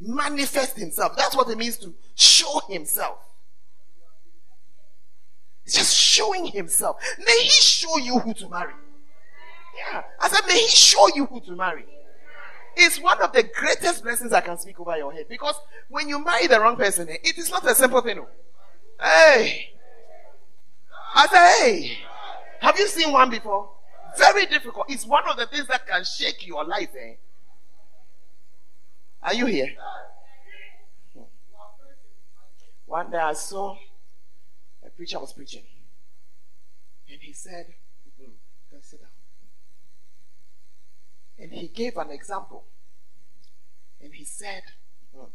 [0.00, 3.18] manifest himself, that's what it means to show himself.
[5.64, 6.96] It's just showing himself.
[7.18, 8.72] May he show you who to marry.
[9.78, 10.02] Yeah.
[10.20, 11.84] I said, may he show you who to marry.
[12.76, 15.26] It's one of the greatest blessings I can speak over your head.
[15.28, 15.54] Because
[15.88, 18.18] when you marry the wrong person, eh, it is not a simple thing.
[18.18, 18.26] Oh.
[19.00, 19.74] Hey.
[21.14, 21.98] I said, hey,
[22.60, 23.70] have you seen one before?
[24.18, 24.86] Very difficult.
[24.88, 26.90] It's one of the things that can shake your life.
[26.98, 27.14] Eh?
[29.22, 29.72] Are you here?
[32.86, 33.76] One day I saw
[34.84, 35.62] a preacher was preaching,
[37.08, 37.66] and he said,
[38.20, 38.32] mm-hmm,
[38.82, 39.10] sit down."
[41.38, 42.64] And he gave an example,
[44.00, 44.62] and he said,
[45.16, 45.28] mm,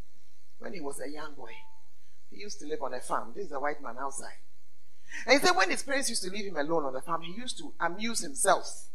[0.60, 1.52] when he was a young boy,
[2.30, 3.32] he used to live on a farm.
[3.34, 4.40] This is a white man outside.
[5.26, 7.34] And he said when his parents used to leave him alone on the farm, he
[7.34, 8.90] used to amuse himself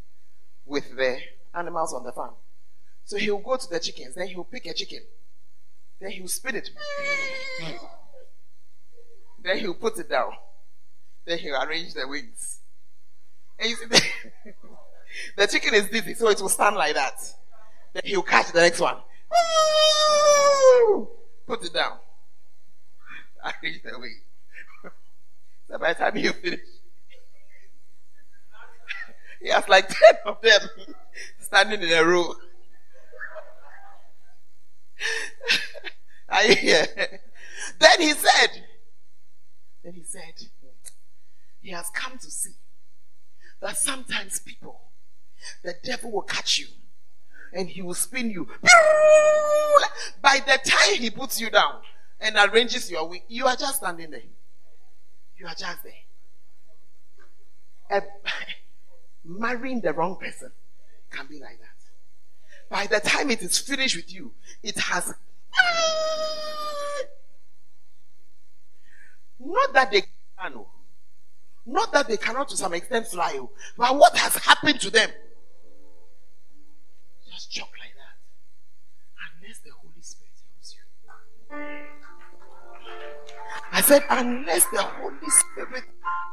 [0.66, 1.18] with the
[1.55, 2.35] animals on the farm.
[3.05, 5.01] So he'll go to the chickens, then he'll pick a chicken,
[6.01, 6.70] then he'll spin it,
[9.42, 10.33] then he'll put it down,
[11.25, 12.61] then he'll arrange the wings.
[13.59, 14.01] And you see, the,
[15.37, 17.20] the chicken is dizzy, so it will stand like that.
[17.94, 18.99] Then he'll catch the next one,
[21.49, 21.99] put it down,
[23.44, 24.23] arrange the wings.
[25.70, 26.61] So by the time you finish,
[29.40, 30.61] he has like 10 of them
[31.38, 32.35] standing in a row.
[36.28, 36.87] Are you here?
[37.78, 38.48] Then he said,
[39.85, 40.48] then he said,
[41.62, 42.54] he has come to see
[43.61, 44.80] that sometimes people,
[45.62, 46.66] the devil will catch you
[47.52, 48.48] and he will spin you.
[50.22, 51.80] By the time he puts you down
[52.20, 54.22] and arranges your wing, you are just standing there.
[55.40, 55.79] You are just
[57.90, 58.05] there.
[59.24, 60.53] Marrying the wrong person
[61.11, 61.68] can be like that.
[62.68, 65.09] By the time it is finished with you, it has.
[69.40, 70.68] Not that they can, oh.
[71.65, 73.48] not that they cannot to some extent fly, oh,
[73.79, 75.08] but what has happened to them?
[77.33, 78.19] Just jump like that.
[79.40, 80.83] Unless the Holy Spirit helps you.
[83.73, 85.85] I said, unless the Holy Spirit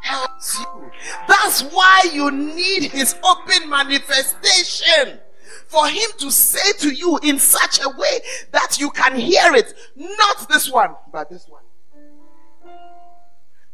[0.01, 0.91] helps you.
[1.27, 5.19] That's why you need His open manifestation.
[5.67, 8.19] For Him to say to you in such a way
[8.51, 9.73] that you can hear it.
[9.95, 11.63] Not this one, but this one.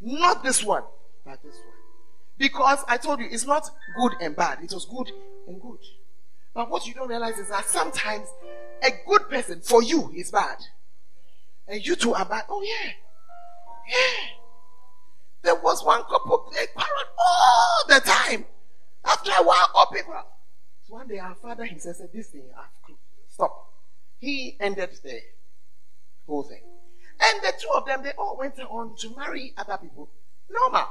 [0.02, 0.84] Not this one,
[1.26, 1.74] but this one.
[2.38, 4.60] Because I told you, it's not good and bad.
[4.64, 5.12] It was good
[5.48, 5.80] and good.
[6.54, 8.28] But what you don't realize is that sometimes
[8.84, 10.58] a good person for you is bad.
[11.68, 12.44] And you two are bad.
[12.50, 12.92] Oh, yeah.
[15.44, 18.46] There was one couple, they quarreled all the time.
[19.04, 20.14] After a while, all people.
[20.88, 22.96] So one day, our father himself said, This thing, I've
[23.30, 23.74] stop.
[24.20, 25.20] He ended the
[26.26, 26.62] whole thing.
[27.20, 30.10] And the two of them, they all went on to marry other people.
[30.50, 30.88] Normal.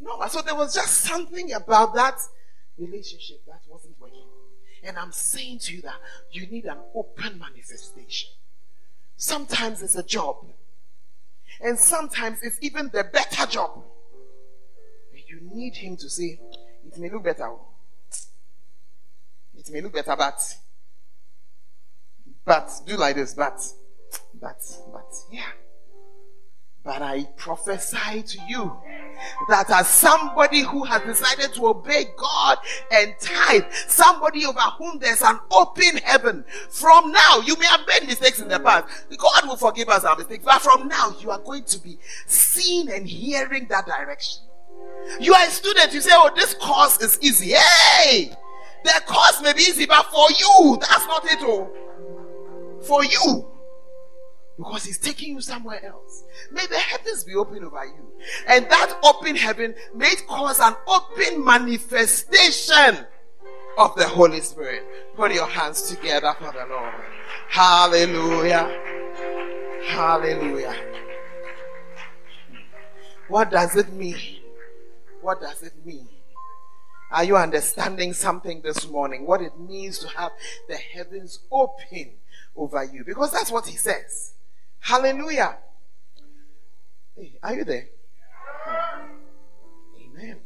[0.00, 0.28] Normal.
[0.28, 2.20] So there was just something about that
[2.78, 4.26] relationship that wasn't working.
[4.82, 5.96] And I'm saying to you that
[6.30, 8.30] you need an open manifestation.
[9.16, 10.46] Sometimes it's a job.
[11.60, 13.82] And sometimes it's even the better job.
[15.26, 16.38] You need him to say,
[16.86, 17.46] it may look better.
[17.46, 17.66] Oh.
[19.56, 20.40] It may look better, but
[22.44, 23.60] but do like this, but
[24.40, 24.60] but
[24.92, 25.50] but yeah.
[26.84, 28.76] But I prophesy to you
[29.48, 32.58] that as somebody who has decided to obey God
[32.92, 38.06] and tithe, somebody over whom there's an open heaven, from now, you may have made
[38.06, 39.06] mistakes in the past.
[39.16, 42.90] God will forgive us our mistakes, but from now, you are going to be seeing
[42.90, 44.42] and hearing that direction.
[45.20, 47.52] You are a student, you say, Oh, this course is easy.
[47.52, 48.30] Hey!
[48.84, 51.70] The course may be easy, but for you, that's not it all.
[52.82, 53.53] For you.
[54.56, 56.24] Because he's taking you somewhere else.
[56.52, 58.12] May the heavens be open over you.
[58.46, 63.04] And that open heaven may cause an open manifestation
[63.76, 64.84] of the Holy Spirit.
[65.16, 66.94] Put your hands together for the Lord.
[67.48, 68.80] Hallelujah.
[69.86, 70.76] Hallelujah.
[73.28, 74.16] What does it mean?
[75.20, 76.08] What does it mean?
[77.10, 79.26] Are you understanding something this morning?
[79.26, 80.32] What it means to have
[80.68, 82.12] the heavens open
[82.56, 83.04] over you?
[83.04, 84.34] Because that's what he says.
[84.84, 85.56] Hallelujah.
[87.16, 87.86] Hey, are you there?
[89.98, 90.36] Amen.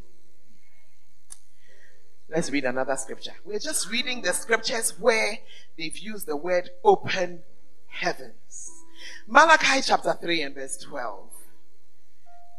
[2.30, 3.32] Let's read another scripture.
[3.44, 5.38] We're just reading the scriptures where
[5.76, 7.40] they've used the word open
[7.88, 8.84] heavens.
[9.26, 11.30] Malachi chapter 3 and verse 12.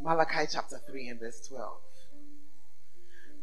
[0.02, 1.78] Malachi chapter 3 and verse 12.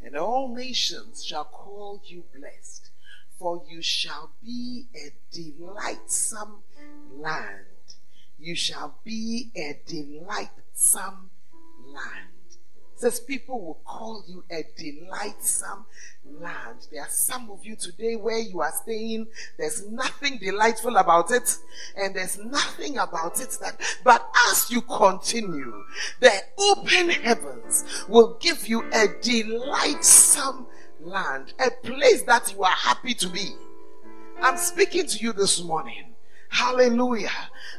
[0.04, 2.90] And all nations shall call you blessed,
[3.38, 6.64] for you shall be a delightsome
[7.10, 7.64] land
[8.38, 11.30] you shall be a delightsome
[11.86, 12.30] land.
[12.94, 15.84] It says people will call you a delightsome
[16.40, 16.86] land.
[16.90, 19.26] There are some of you today where you are staying,
[19.58, 21.56] there's nothing delightful about it,
[21.96, 25.84] and there's nothing about it that, but as you continue,
[26.20, 30.66] the open heavens will give you a delightsome
[31.00, 33.54] land, a place that you are happy to be.
[34.40, 36.05] I'm speaking to you this morning.
[36.48, 37.30] Hallelujah.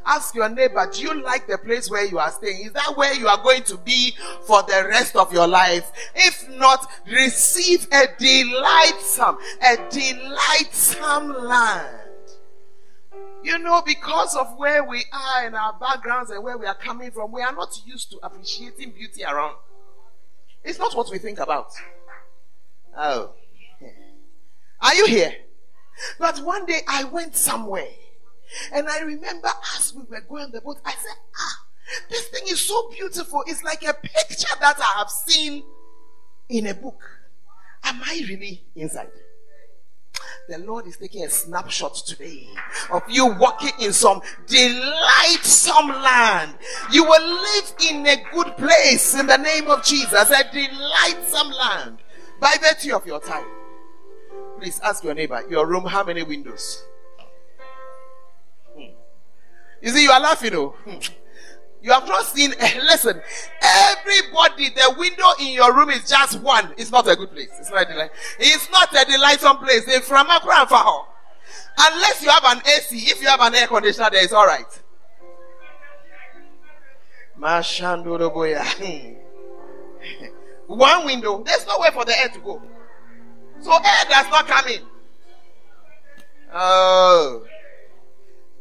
[0.05, 2.65] Ask your neighbor, do you like the place where you are staying?
[2.65, 4.15] Is that where you are going to be
[4.45, 5.91] for the rest of your life?
[6.15, 11.99] If not, receive a delightsome, a delightsome land.
[13.43, 17.11] You know, because of where we are and our backgrounds and where we are coming
[17.11, 19.55] from, we are not used to appreciating beauty around.
[20.63, 21.71] It's not what we think about.
[22.97, 23.31] Oh.
[24.81, 25.33] Are you here?
[26.19, 27.87] But one day I went somewhere
[28.73, 31.65] and I remember as we were going the boat, I said, ah,
[32.09, 33.43] this thing is so beautiful.
[33.47, 35.63] It's like a picture that I have seen
[36.49, 37.01] in a book.
[37.83, 39.09] Am I really inside?
[40.49, 42.47] The Lord is taking a snapshot today
[42.91, 46.55] of you walking in some delightsome land.
[46.91, 50.29] You will live in a good place in the name of Jesus.
[50.29, 51.97] A delightsome land.
[52.39, 53.45] By virtue of your time.
[54.59, 56.83] Please ask your neighbor, your room, how many windows?
[59.81, 60.75] You see, you are laughing, though.
[61.81, 62.53] You have not seen.
[62.59, 63.21] Eh, listen,
[63.61, 66.73] everybody, the window in your room is just one.
[66.77, 67.49] It's not a good place.
[67.59, 68.11] It's not a delight.
[68.39, 69.83] It's not a delightsome place.
[69.87, 70.65] It's from Accra
[71.79, 74.65] Unless you have an AC, if you have an air conditioner, there is all right.
[78.79, 79.13] Hmm.
[80.67, 81.43] One window.
[81.43, 82.61] There's nowhere for the air to go.
[83.61, 84.81] So air does not come in.
[86.53, 87.45] Oh.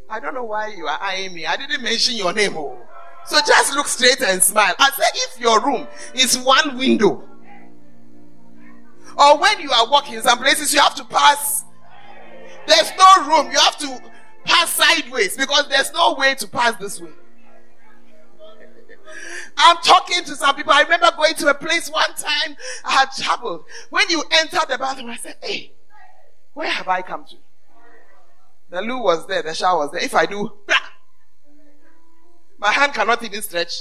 [0.08, 1.46] I don't know why you are eyeing me.
[1.46, 2.56] I didn't mention your name.
[2.56, 2.78] Oh.
[3.26, 4.74] So just look straight and smile.
[4.78, 7.24] I said, if your room is one window,
[9.18, 11.64] or when you are walking some places, you have to pass.
[12.66, 13.50] There's no room.
[13.50, 14.00] You have to
[14.44, 17.10] pass sideways because there's no way to pass this way.
[19.56, 20.72] I'm talking to some people.
[20.72, 22.56] I remember going to a place one time.
[22.84, 23.64] I had traveled.
[23.90, 25.72] When you enter the bathroom, I said, Hey,
[26.52, 27.36] where have I come to?
[28.70, 30.02] The loo was there, the shower was there.
[30.02, 30.52] If I do,
[32.58, 33.72] my hand cannot even stretch.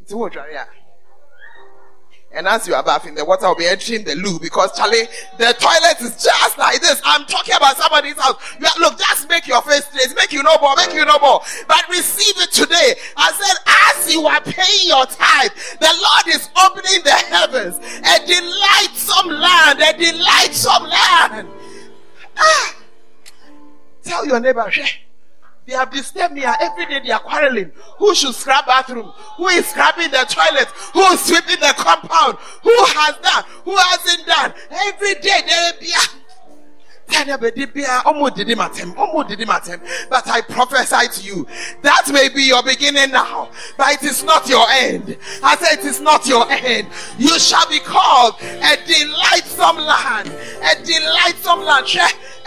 [0.00, 0.66] It's water yeah.
[2.32, 5.56] And as you are bathing, the water will be entering the loo because Charlie, the
[5.58, 7.00] toilet is just like this.
[7.02, 8.36] I'm talking about somebody's house.
[8.56, 11.40] Are, look, just make your face straight, make you no more, make you no more.
[11.66, 12.94] But receive it today.
[13.16, 13.56] I said,
[13.98, 19.80] as you are paying your tithe, the Lord is opening the heavens a delightsome land,
[19.80, 21.48] a delightsome land.
[22.38, 22.74] Ah.
[24.02, 24.70] Tell your neighbor,
[25.66, 27.72] they have disturbed me every day they are quarreling.
[27.98, 29.12] Who should scrub bathroom?
[29.36, 30.68] Who is scrubbing the toilet?
[30.94, 32.38] Who is sweeping the compound?
[32.62, 33.44] Who has done?
[33.64, 34.54] Who hasn't done?
[34.70, 35.92] Every day will be
[40.10, 41.46] but I prophesy to you
[41.82, 45.16] that may be your beginning now, but it is not your end.
[45.42, 46.88] I say it is not your end.
[47.18, 51.86] You shall be called a delightsome land, a delightsome land.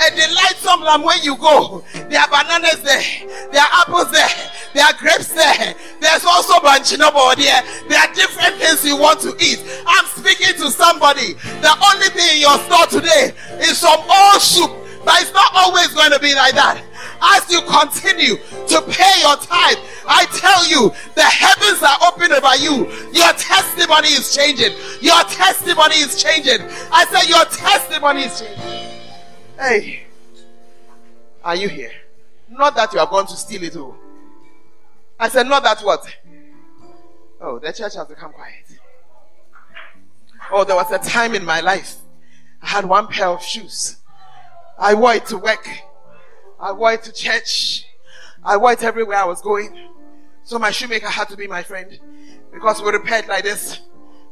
[0.02, 1.84] A delightsome land when you go.
[1.94, 4.30] There are bananas there, there are apples there,
[4.74, 5.76] there are grapes there.
[6.00, 7.62] There's also banchinobo there.
[7.88, 9.60] There are different things you want to eat.
[9.86, 11.34] I'm speaking to somebody.
[11.60, 14.72] The only thing in your store today is some old soup,
[15.04, 16.84] but it's not always going to be like that.
[17.22, 19.78] As you continue to pay your tithe,
[20.08, 22.88] I tell you, the heavens are open over you.
[23.12, 24.72] Your testimony is changing.
[25.02, 26.66] Your testimony is changing.
[26.92, 28.64] I said, your testimony is changing.
[29.58, 30.04] Hey,
[31.44, 31.92] are you here?
[32.50, 33.98] Not that you are going to steal it all.
[35.20, 36.06] I said, not that what?
[37.42, 38.66] Oh, the church has become quiet.
[40.52, 41.98] Oh, there was a time in my life.
[42.62, 43.98] I had one pair of shoes.
[44.78, 45.68] I wore it to work.
[46.60, 47.86] I wore it to church.
[48.44, 49.78] I wore it everywhere I was going.
[50.44, 52.00] So my shoemaker had to be my friend
[52.54, 53.80] because we repaired like this.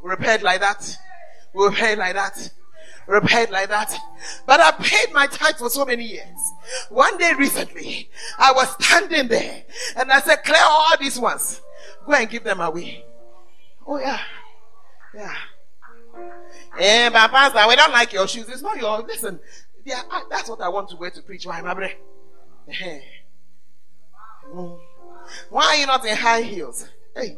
[0.04, 0.98] We repaired like that.
[1.54, 2.52] We repaired like that
[3.08, 3.93] repaid like that.
[4.45, 6.51] But I paid my tithe for so many years.
[6.89, 9.64] One day recently, I was standing there
[9.95, 11.62] and I said, clear all these ones.
[12.05, 13.03] Go and give them away.
[13.86, 14.20] Oh yeah.
[15.16, 15.34] Yeah.
[16.80, 18.49] Eh, but pastor, we don't like your shoes.
[18.49, 19.39] It's not your, listen.
[19.86, 21.45] Yeah, that's what I want to wear to preach.
[21.45, 21.93] Why, my brother?
[24.53, 24.80] Mm.
[25.49, 26.88] Why are you not in high heels?
[27.16, 27.38] Hey.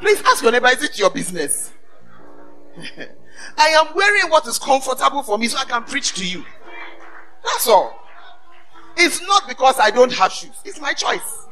[0.00, 1.72] Please ask your neighbor, is it your business?
[3.56, 6.44] I am wearing what is comfortable for me so I can preach to you.
[7.44, 8.00] That's all.
[8.96, 10.56] It's not because I don't have shoes.
[10.64, 11.46] It's my choice.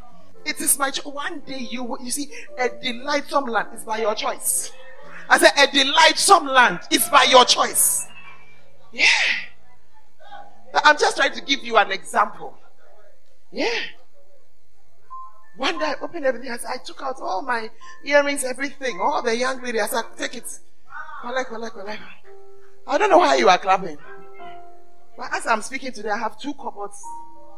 [0.45, 1.05] It is my choice.
[1.05, 4.73] One day you you see a delightsome land is by your choice.
[5.29, 8.07] I said a delightsome land is by your choice.
[8.93, 9.07] Yeah.
[10.85, 12.57] I'm just trying to give you an example.
[13.51, 13.69] Yeah.
[15.57, 16.51] One day I opened everything.
[16.51, 17.71] I, said, I took out all my
[18.05, 19.81] earrings, everything, all the young lady.
[19.81, 20.59] I said, take it.
[21.23, 22.03] Collect, collect, collect.
[22.85, 23.97] I don't know why you are clapping.
[25.17, 27.01] But as I'm speaking today, I have two cupboards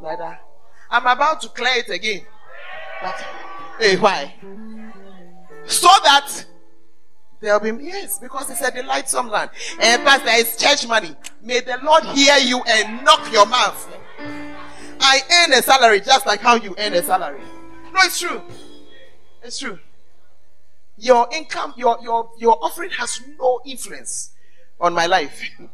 [0.03, 0.43] like that.
[0.91, 2.27] I'm about to clear it again.
[3.03, 3.25] But,
[3.79, 4.35] hey, why?
[5.65, 6.45] So that
[7.41, 9.49] there'll be, yes, because it's a delightsome land.
[9.81, 11.17] And Pastor, it's church money.
[11.43, 13.97] May the Lord hear you and knock your mouth.
[15.01, 17.41] I earn a salary just like how you earn a salary.
[17.95, 18.43] No, it's true.
[19.43, 19.79] It's true
[20.97, 24.31] your income, your, your, your offering has no influence
[24.81, 25.43] on my life.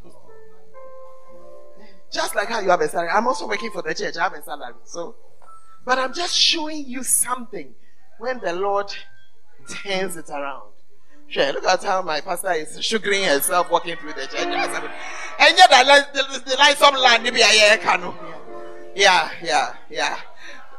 [2.11, 3.09] just like how you have a salary.
[3.09, 4.17] I'm also working for the church.
[4.17, 4.73] I have a salary.
[4.83, 5.15] So,
[5.85, 7.73] but I'm just showing you something
[8.19, 8.93] when the Lord
[9.69, 10.69] turns it around.
[11.27, 14.91] Sure, look at how my pastor is sugaring herself walking through the church.
[15.39, 15.69] And yet,
[16.13, 17.25] the, the, light some land,
[18.95, 20.17] yeah, yeah, yeah.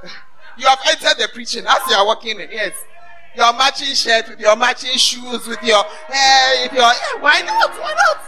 [0.59, 2.49] You have entered the preaching as you are walking in.
[2.53, 2.75] Yes
[3.35, 7.71] your matching shirt with your matching shoes with your hair, with your yeah, why not?
[7.71, 8.19] Why not?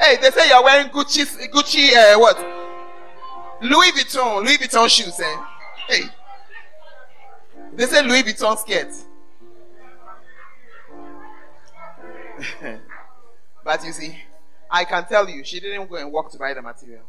[0.00, 2.38] Hey, they say you're wearing Gucci, Gucci, uh, what?
[3.60, 5.36] Louis Vuitton, Louis Vuitton shoes, eh?
[5.88, 6.02] Hey,
[7.74, 8.88] they say Louis Vuitton skirt.
[13.64, 14.16] but you see,
[14.70, 17.04] I can tell you, she didn't go and walk to buy the material.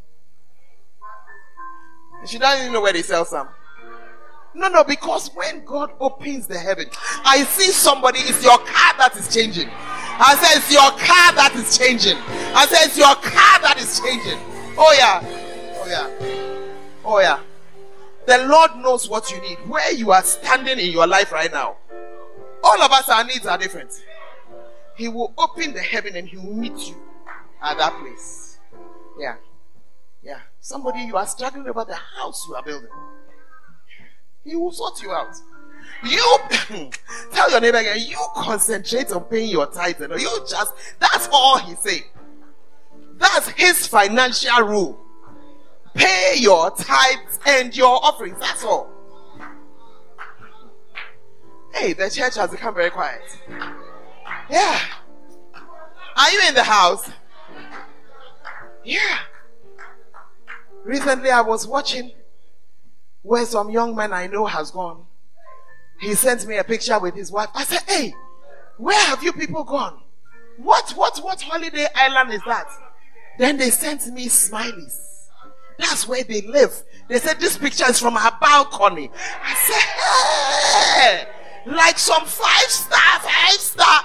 [2.26, 3.48] She doesn't even know where they sell some.
[4.54, 6.88] No, no, because when God opens the heaven,
[7.24, 9.70] I see somebody, it's your car that is changing.
[9.72, 12.18] I say it's your car that is changing.
[12.54, 14.38] I say it's your car that is changing.
[14.78, 15.22] Oh yeah.
[15.78, 16.10] Oh yeah.
[17.06, 17.40] Oh yeah.
[18.28, 19.58] The Lord knows what you need.
[19.68, 21.78] Where you are standing in your life right now.
[22.64, 24.04] All of us, our needs are different.
[24.96, 26.96] He will open the heaven and he will meet you
[27.64, 28.60] at that place.
[29.18, 29.36] Yeah.
[30.22, 30.40] Yeah.
[30.60, 32.90] Somebody, you are struggling about the house you are building.
[34.44, 35.36] He will sort you out.
[36.04, 36.38] You
[37.32, 40.02] tell your neighbor again, you concentrate on paying your tithe.
[40.02, 42.06] You just, that's all he say.
[43.18, 45.00] That's his financial rule.
[45.94, 48.40] Pay your tithes and your offerings.
[48.40, 48.90] That's all.
[51.74, 53.22] Hey, the church has become very quiet.
[54.50, 54.80] Yeah.
[56.18, 57.10] Are you in the house?
[58.84, 59.20] Yeah.
[60.84, 62.12] Recently I was watching
[63.22, 65.06] where some young man I know has gone.
[66.00, 67.50] He sent me a picture with his wife.
[67.54, 68.14] I said, Hey,
[68.78, 70.00] Where have you people gone?
[70.58, 72.68] What, what, what holiday island is that?
[73.38, 74.98] Then they sent me smileys.
[75.78, 76.74] That's where they live.
[77.08, 79.12] They said this picture is from our balcony.
[79.44, 84.02] I said, hey, like some five star, five star.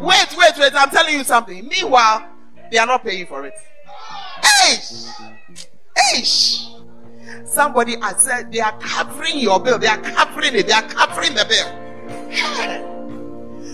[0.00, 0.72] Wait, wait, wait.
[0.74, 1.66] I'm telling you something.
[1.68, 2.26] Meanwhile,
[2.70, 3.54] they are not paying for it.
[4.42, 4.76] Hey,
[5.96, 6.77] hey.
[7.44, 9.78] Somebody has said they are covering your bill.
[9.78, 10.66] They are covering it.
[10.66, 11.88] They are covering the bill.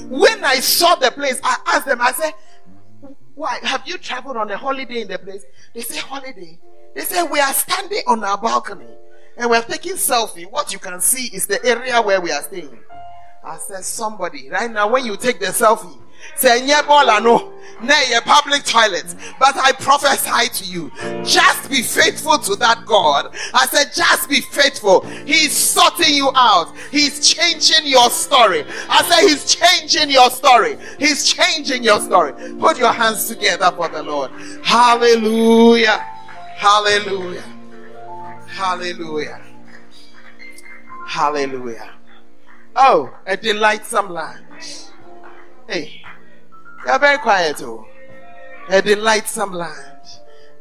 [0.08, 2.32] When I saw the place, I asked them, I said,
[3.34, 3.58] Why?
[3.62, 5.44] Have you traveled on a holiday in the place?
[5.74, 6.60] They say, Holiday.
[6.94, 8.86] They say, We are standing on our balcony
[9.36, 10.50] and we're taking selfie.
[10.50, 12.78] What you can see is the area where we are staying.
[13.44, 15.98] I said, Somebody, right now, when you take the selfie,
[16.36, 19.14] say nyebola no na a public toilet.
[19.38, 20.90] But i prophesy to you
[21.24, 23.34] just be faithful to that god.
[23.52, 25.00] I said just be faithful.
[25.26, 26.72] He's sorting you out.
[26.90, 28.64] He's changing your story.
[28.88, 30.76] I said he's changing your story.
[30.98, 32.32] He's changing your story.
[32.58, 34.30] Put your hands together for the lord.
[34.62, 35.98] Hallelujah.
[36.56, 37.44] Hallelujah.
[38.46, 39.40] Hallelujah.
[41.06, 41.90] Hallelujah.
[42.76, 44.44] Oh a delightsome land
[45.68, 46.03] hey
[46.84, 47.86] you are very quiet, oh.
[48.68, 50.00] A delightsome land.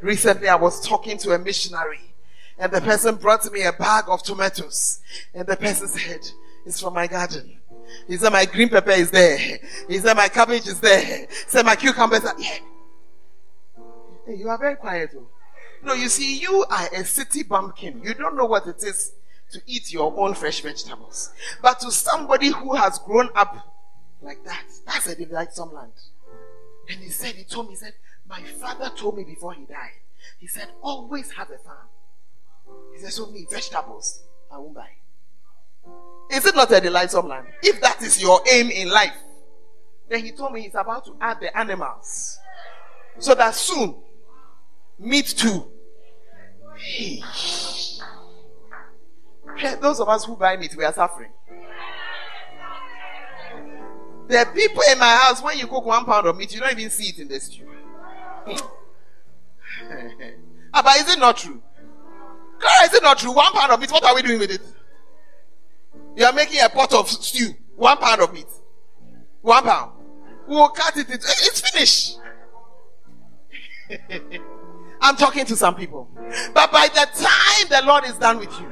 [0.02, 2.14] Recently, I was talking to a missionary,
[2.58, 5.00] and the person brought me a bag of tomatoes,
[5.34, 6.30] and the person said,
[6.66, 7.60] "It's from my garden."
[8.08, 9.38] He said, "My green pepper is there."
[9.88, 12.58] He said, "My cabbage is there." He said, "My cucumbers are." Yeah.
[14.26, 15.28] Hey, you are very quiet, oh.
[15.82, 18.02] No, you see, you are a city bumpkin.
[18.04, 19.12] You don't know what it is
[19.52, 21.32] to eat your own fresh vegetables.
[21.62, 23.56] But to somebody who has grown up
[24.22, 25.92] like that, that's a delightsome land.
[26.90, 27.94] And he said, he told me, he said,
[28.28, 30.02] my father told me before he died,
[30.40, 31.88] he said, always have a farm.
[32.94, 34.22] He said, so me, vegetables,
[34.52, 34.90] I won't buy.
[36.32, 37.48] Is it not a delightsome land?
[37.62, 39.16] If that is your aim in life,
[40.10, 42.40] then he told me he's about to add the animals.
[43.20, 43.96] So that soon,
[45.00, 45.68] meat too.
[46.78, 47.22] Hey.
[49.82, 51.32] Those of us who buy meat, we are suffering.
[54.28, 56.72] There are people in my house, when you cook one pound of meat, you don't
[56.72, 57.68] even see it in the stew.
[60.74, 61.62] ah, but is it not true?
[62.60, 63.32] Clara, is it not true?
[63.34, 64.62] One pound of meat, what are we doing with it?
[66.16, 67.54] You are making a pot of stew.
[67.76, 68.48] One pound of meat.
[69.42, 69.92] One pound.
[70.48, 71.08] We'll cut it.
[71.10, 72.20] It's finished.
[75.02, 76.08] I'm talking to some people.
[76.54, 78.68] But by the time the Lord is done with you,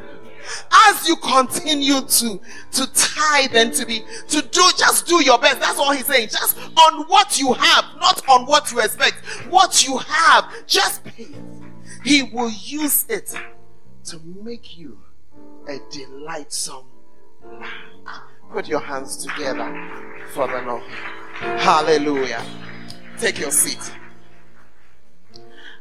[0.88, 2.40] as you continue to
[2.72, 5.60] to tithe and to be to do just do your best.
[5.60, 6.30] That's all he's saying.
[6.30, 9.26] Just on what you have not on what you expect.
[9.50, 11.28] What you have just pay.
[12.04, 13.36] He will use it
[14.06, 14.98] to make you
[15.68, 16.86] a delightsome
[17.44, 17.72] land
[18.52, 20.84] put your hands together for the lord
[21.42, 22.44] hallelujah.
[23.18, 23.92] Take your seat.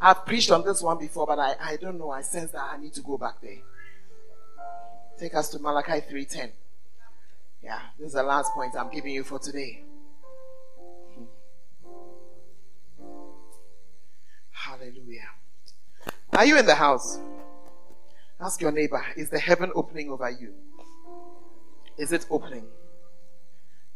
[0.00, 2.10] I've preached on this one before, but I, I don't know.
[2.10, 3.58] I sense that I need to go back there.
[5.20, 6.52] Take us to Malachi 3:10.
[7.62, 9.84] Yeah, this is the last point I'm giving you for today.
[14.50, 15.28] Hallelujah.
[16.32, 17.18] Are you in the house?
[18.40, 20.54] Ask your neighbor, is the heaven opening over you?
[21.98, 22.64] Is it opening?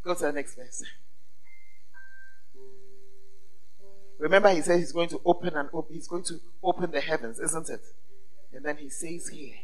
[0.03, 0.85] Go to the next verse.
[4.19, 7.41] Remember, he said he's going to open and open, he's going to open the heavens,
[7.41, 7.81] isn't it?
[8.53, 9.55] And then he says here,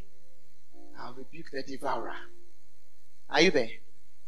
[1.00, 2.14] I'll rebuke the devourer.
[3.28, 3.70] Are you there?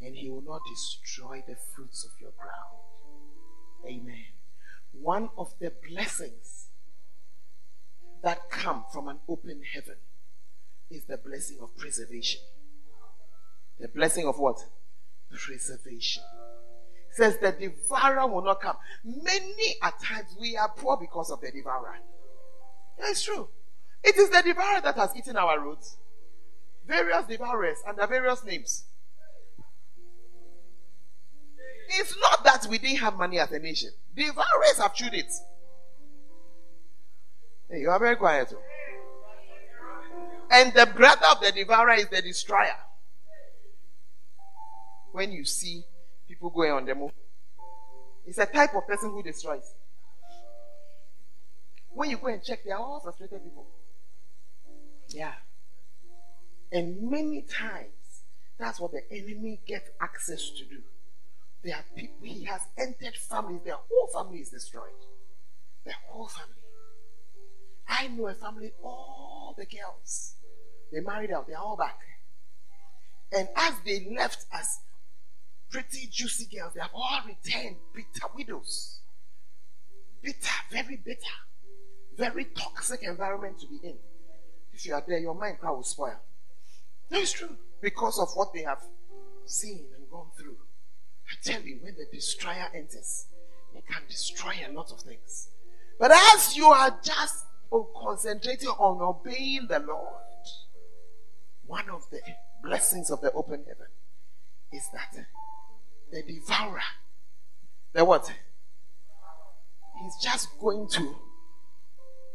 [0.00, 2.80] And he will not destroy the fruits of your ground.
[3.86, 4.24] Amen.
[4.92, 6.68] One of the blessings
[8.22, 9.96] that come from an open heaven
[10.90, 12.40] is the blessing of preservation.
[13.80, 14.58] The blessing of what?
[15.30, 16.22] Preservation.
[17.10, 18.76] says the devourer will not come.
[19.04, 21.96] Many at times we are poor because of the devourer.
[22.98, 23.48] That's true.
[24.04, 25.96] It is the devourer that has eaten our roots
[26.86, 28.84] various devourers under various names.
[31.88, 33.90] It's not that we didn't have money as a nation.
[34.16, 35.30] Devourers have chewed it.
[37.70, 38.48] Hey, you are very quiet.
[38.50, 38.58] Too.
[40.50, 42.76] And the brother of the devourer is the destroyer.
[45.12, 45.84] When you see
[46.28, 47.12] people going on the move,
[48.26, 49.74] it's a type of person who destroys.
[51.90, 53.66] When you go and check, they are all frustrated people.
[55.08, 55.32] Yeah.
[56.72, 58.24] And many times,
[58.58, 60.82] that's what the enemy gets access to do.
[61.62, 64.90] There are people, he has entered families, their whole family is destroyed.
[65.84, 66.54] Their whole family.
[67.86, 70.34] I know a family, all the girls,
[70.90, 71.98] they married out, they're all back.
[73.32, 74.80] And as they left us,
[75.70, 79.00] pretty, juicy girls, they have all returned bitter widows.
[80.22, 80.36] Bitter,
[80.70, 81.18] very bitter,
[82.16, 83.96] very toxic environment to be in.
[84.72, 86.20] If you are there, your mind will spoil.
[87.12, 87.56] It's true.
[87.80, 88.82] Because of what they have
[89.44, 90.56] seen and gone through.
[91.28, 93.26] I tell you, when the destroyer enters,
[93.74, 95.48] he can destroy a lot of things.
[95.98, 100.22] But as you are just oh, concentrating on obeying the Lord,
[101.66, 102.20] one of the
[102.62, 103.86] blessings of the open heaven
[104.72, 105.24] is that eh,
[106.10, 106.80] the devourer,
[107.92, 108.32] the what?
[110.02, 111.14] He's just going to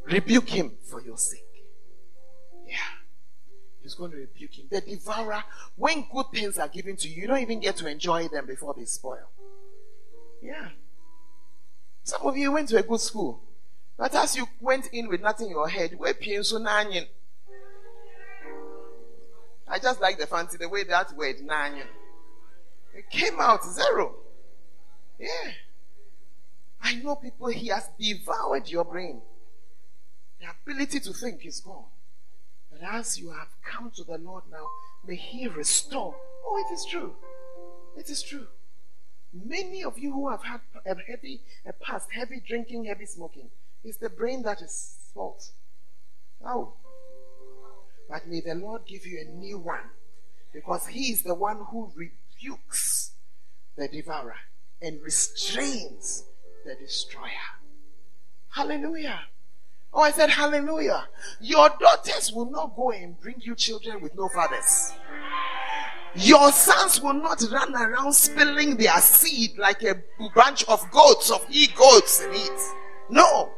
[0.06, 1.44] rebuke him for your sake.
[2.66, 2.97] Yeah.
[3.82, 4.66] He's going to rebuke him.
[4.70, 5.44] The devourer,
[5.76, 8.74] when good things are given to you, you don't even get to enjoy them before
[8.74, 9.30] they spoil.
[10.42, 10.70] Yeah.
[12.04, 13.42] Some of you went to a good school.
[13.98, 17.08] But as you went in with nothing in your head, where pienso nanyin.
[19.68, 21.88] I just like the fancy, the way that word nanyin.
[22.94, 24.16] It came out zero.
[25.20, 25.52] Yeah.
[26.82, 29.22] I know people, he has devoured your brain.
[30.40, 31.86] The ability to think is gone.
[32.80, 34.68] But as you have come to the Lord now,
[35.06, 36.16] may he restore.
[36.46, 37.16] Oh, it is true.
[37.98, 38.48] It is true.
[39.34, 43.50] Many of you who have had a heavy, a past, heavy drinking, heavy smoking,
[43.84, 45.52] it's the brain that is fault.
[46.46, 46.74] Oh.
[48.10, 49.90] But may the Lord give you a new one
[50.54, 53.12] because He is the one who rebukes
[53.76, 54.36] the devourer
[54.82, 56.24] and restrains
[56.66, 57.32] the destroyer.
[58.50, 59.22] Hallelujah.
[59.94, 61.08] Oh, I said hallelujah.
[61.40, 64.94] Your daughters will not go and bring you children with no fathers.
[66.16, 70.02] Your sons will not run around spilling their seed like a
[70.34, 72.62] bunch of goats, of he goats in it.
[73.10, 73.52] No.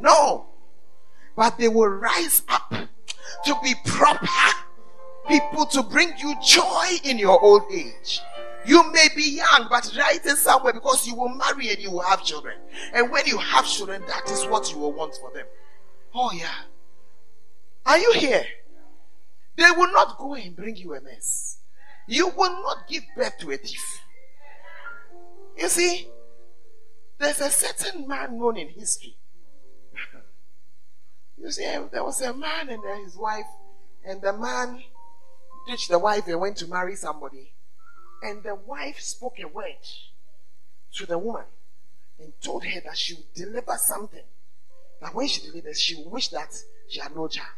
[0.00, 0.46] No.
[1.36, 2.72] But they will rise up
[3.44, 4.26] to be proper
[5.28, 8.20] people to bring you joy in your old age.
[8.64, 9.92] You may be young, but
[10.24, 12.58] in somewhere because you will marry and you will have children.
[12.94, 15.46] And when you have children, that is what you will want for them.
[16.14, 16.54] Oh, yeah.
[17.84, 18.44] Are you here?
[19.56, 21.58] They will not go and bring you a mess.
[22.06, 24.00] You will not give birth to a thief.
[25.56, 26.08] You see,
[27.18, 29.16] there's a certain man known in history.
[31.36, 33.46] you see, there was a man and his wife,
[34.04, 34.82] and the man
[35.66, 37.52] ditched the wife and went to marry somebody.
[38.22, 39.76] And the wife spoke a word
[40.94, 41.44] to the woman
[42.20, 44.22] and told her that she would deliver something.
[45.00, 46.54] That when she delivers, she would wish that
[46.88, 47.48] she had no child.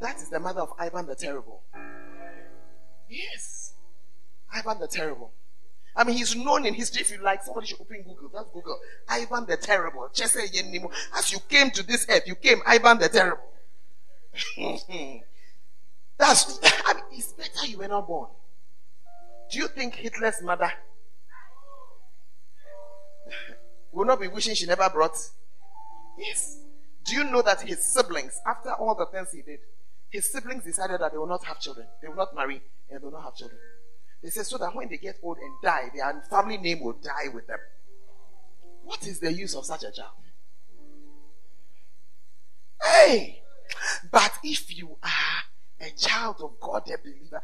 [0.00, 1.62] That is the mother of Ivan the Terrible.
[3.08, 3.74] Yes.
[4.54, 5.32] Ivan the Terrible.
[5.96, 7.02] I mean, he's known in history.
[7.02, 8.30] If you like, somebody should open Google.
[8.32, 8.78] That's Google.
[9.08, 10.08] Ivan the Terrible.
[11.16, 13.42] As you came to this earth, you came Ivan the Terrible.
[16.18, 18.28] That's, I mean, it's better you were not born.
[19.50, 20.70] Do you think Hitler's mother
[23.92, 25.16] will not be wishing she never brought?
[26.18, 26.58] Yes.
[27.04, 29.60] Do you know that his siblings, after all the things he did,
[30.10, 33.04] his siblings decided that they will not have children, they will not marry, and they
[33.04, 33.58] will not have children.
[34.22, 37.28] They said so that when they get old and die, their family name will die
[37.32, 37.58] with them.
[38.84, 40.10] What is the use of such a child?
[42.82, 43.42] Hey!
[44.10, 45.42] But if you are
[45.80, 47.40] a child of God, a believer,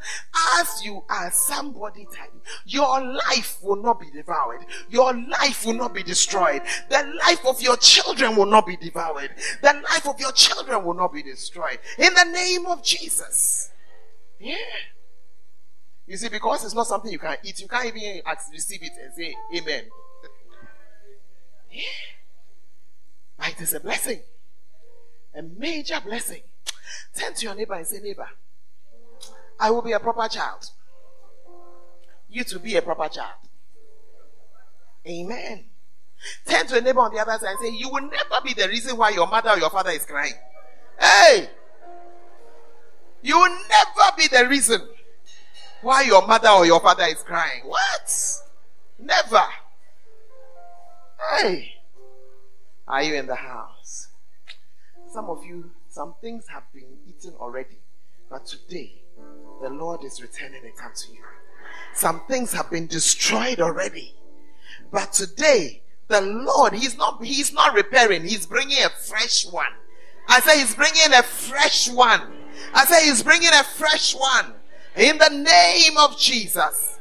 [0.58, 2.32] as you are somebody type,
[2.64, 4.64] your life will not be devoured.
[4.90, 6.62] Your life will not be destroyed.
[6.90, 9.30] The life of your children will not be devoured.
[9.62, 11.78] The life of your children will not be destroyed.
[11.98, 13.70] In the name of Jesus.
[14.40, 14.56] Yeah.
[16.06, 18.20] You see, because it's not something you can eat, you can't even
[18.52, 19.84] receive it and say amen.
[21.70, 21.82] Yeah.
[23.38, 24.20] But it is a blessing.
[25.34, 26.42] A major blessing.
[27.16, 28.28] Turn to your neighbor and say, Neighbor,
[29.58, 30.70] I will be a proper child.
[32.28, 33.34] You to be a proper child.
[35.06, 35.64] Amen.
[36.46, 38.68] Turn to a neighbor on the other side and say, You will never be the
[38.68, 40.34] reason why your mother or your father is crying.
[40.98, 41.48] Hey!
[43.22, 44.86] You will never be the reason
[45.82, 47.62] why your mother or your father is crying.
[47.64, 48.40] What?
[48.98, 49.44] Never.
[51.38, 51.74] Hey!
[52.86, 54.08] Are you in the house?
[55.12, 57.78] Some of you some things have been eaten already,
[58.28, 58.94] but today
[59.62, 61.22] the Lord is returning it unto you.
[61.94, 64.12] Some things have been destroyed already,
[64.90, 69.70] but today the Lord, He's not, He's not repairing, He's bringing a fresh one.
[70.28, 72.22] I say He's bringing a fresh one.
[72.74, 74.54] I say He's bringing a fresh one
[74.96, 76.98] in the name of Jesus.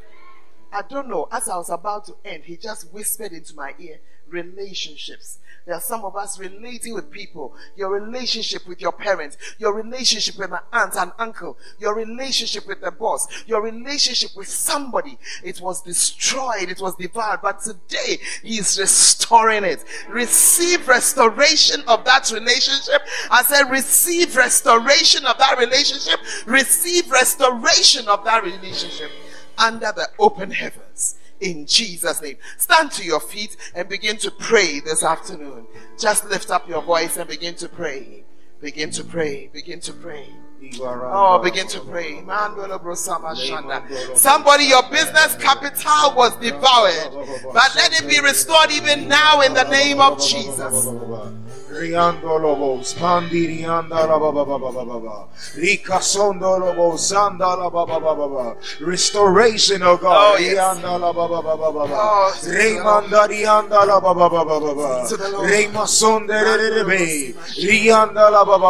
[0.72, 1.28] I don't know.
[1.32, 5.40] As I was about to end, He just whispered into my ear relationships.
[5.66, 7.56] There are some of us relating with people.
[7.78, 12.82] Your relationship with your parents, your relationship with an aunt and uncle, your relationship with
[12.82, 15.18] the boss, your relationship with somebody.
[15.42, 19.86] It was destroyed, it was devoured, but today he is restoring it.
[20.10, 23.02] Receive restoration of that relationship.
[23.32, 26.20] I said, receive restoration of that relationship.
[26.46, 29.12] Receive restoration of that relationship
[29.58, 32.38] under the open heavens in Jesus' name.
[32.58, 35.68] Stand to your feet and begin to pray this afternoon.
[36.00, 38.24] Just lift up your voice and begin to pray.
[38.62, 39.50] Begin to pray.
[39.52, 40.28] Begin to pray.
[40.82, 42.24] Oh, begin to pray.
[44.16, 47.12] Somebody, your business capital was devoured,
[47.54, 50.88] but let it be restored even now in the name of Jesus.
[58.82, 60.58] Restoration, oh God, Oh, yes.
[67.58, 68.62] Rianda la baba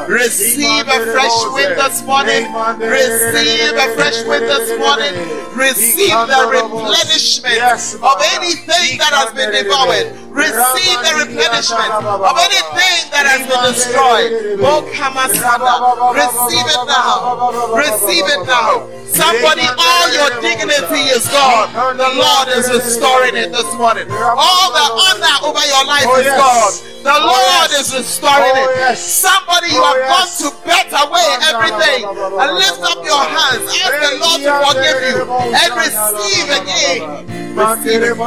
[0.10, 2.44] Receive a fresh wind this morning.
[2.80, 5.14] Receive a fresh wind this morning.
[5.56, 7.62] Receive the replenishment
[8.02, 10.25] of anything that has been devoured.
[10.36, 14.60] Receive the replenishment of anything that has been destroyed.
[14.60, 16.12] Oh, Kamasanda.
[16.12, 17.72] Receive it now.
[17.72, 18.84] Receive it now.
[19.16, 21.72] Somebody, all your dignity is gone.
[21.96, 24.12] The Lord is restoring it this morning.
[24.12, 26.74] All the honor over your life Oh, is gone.
[27.00, 28.98] The Oh, Lord is restoring Oh, it.
[29.00, 33.64] Somebody, you Oh, have gone to bet away everything and lift up your hands.
[33.72, 37.24] Ask the Lord to forgive you and receive again.
[37.56, 38.18] Receive it.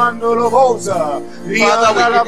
[1.98, 2.26] Give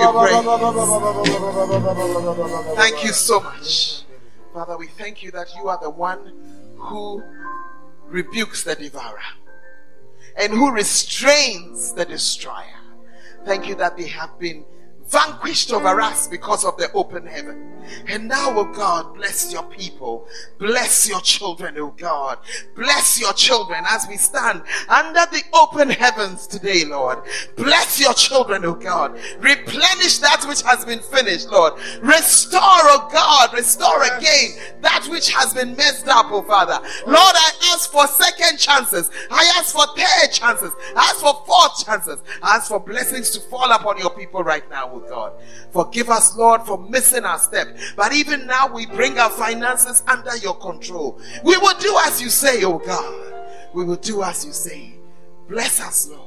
[2.76, 4.02] Thank you so much.
[4.52, 6.32] Father, we thank you that you are the one
[6.76, 7.22] who
[8.06, 9.20] rebukes the devourer
[10.36, 12.64] and who restrains the destroyer.
[13.44, 14.64] Thank you that they have been
[15.10, 17.70] vanquished over us because of the open heaven.
[18.06, 20.26] And now, oh God, bless your people.
[20.58, 22.38] Bless your children, oh God.
[22.76, 27.18] Bless your children as we stand under the open heavens today, Lord.
[27.56, 29.18] Bless your children, oh God.
[29.40, 31.74] Replenish that which has been finished, Lord.
[32.02, 34.50] Restore, oh God, restore again
[34.82, 36.78] that which has been messed up, oh Father.
[37.06, 39.10] Lord, I ask for second chances.
[39.30, 40.72] I ask for third chances.
[40.96, 42.22] I ask for fourth chances.
[42.42, 45.32] I ask for blessings to fall upon your people right now, oh God.
[45.72, 47.76] Forgive us, Lord, for missing our step.
[47.96, 51.20] But even now we bring our finances under your control.
[51.44, 53.34] We will do as you say, oh God.
[53.74, 54.94] We will do as you say.
[55.48, 56.26] Bless us, Lord.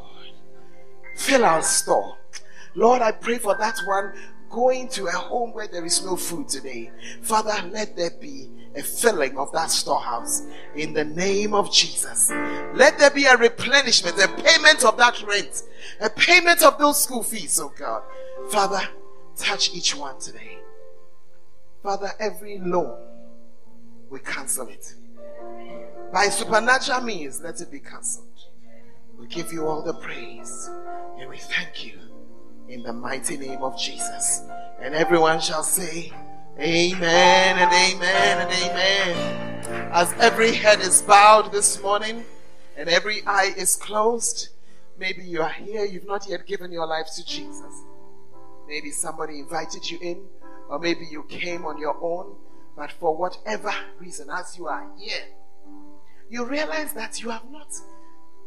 [1.15, 2.17] Fill our store.
[2.76, 4.13] Lord, I pray for that one
[4.49, 6.91] going to a home where there is no food today.
[7.21, 10.43] Father, let there be a filling of that storehouse
[10.76, 12.30] in the name of Jesus.
[12.74, 15.63] Let there be a replenishment, a payment of that rent,
[15.99, 18.03] a payment of those school fees, oh God.
[18.49, 18.81] Father,
[19.37, 20.59] touch each one today.
[21.81, 22.97] Father, every loan,
[24.09, 24.93] we cancel it.
[26.13, 28.27] By supernatural means, let it be cancelled.
[29.19, 30.69] We give you all the praise
[31.19, 31.99] and we thank you
[32.67, 34.41] in the mighty name of Jesus.
[34.79, 36.11] And everyone shall say,
[36.59, 39.91] Amen and amen and amen.
[39.91, 42.23] As every head is bowed this morning
[42.77, 44.49] and every eye is closed,
[44.99, 47.83] maybe you are here, you've not yet given your life to Jesus.
[48.74, 50.24] Maybe somebody invited you in,
[50.67, 52.36] or maybe you came on your own,
[52.76, 55.26] but for whatever reason, as you are here,
[56.28, 57.67] you realize that you have not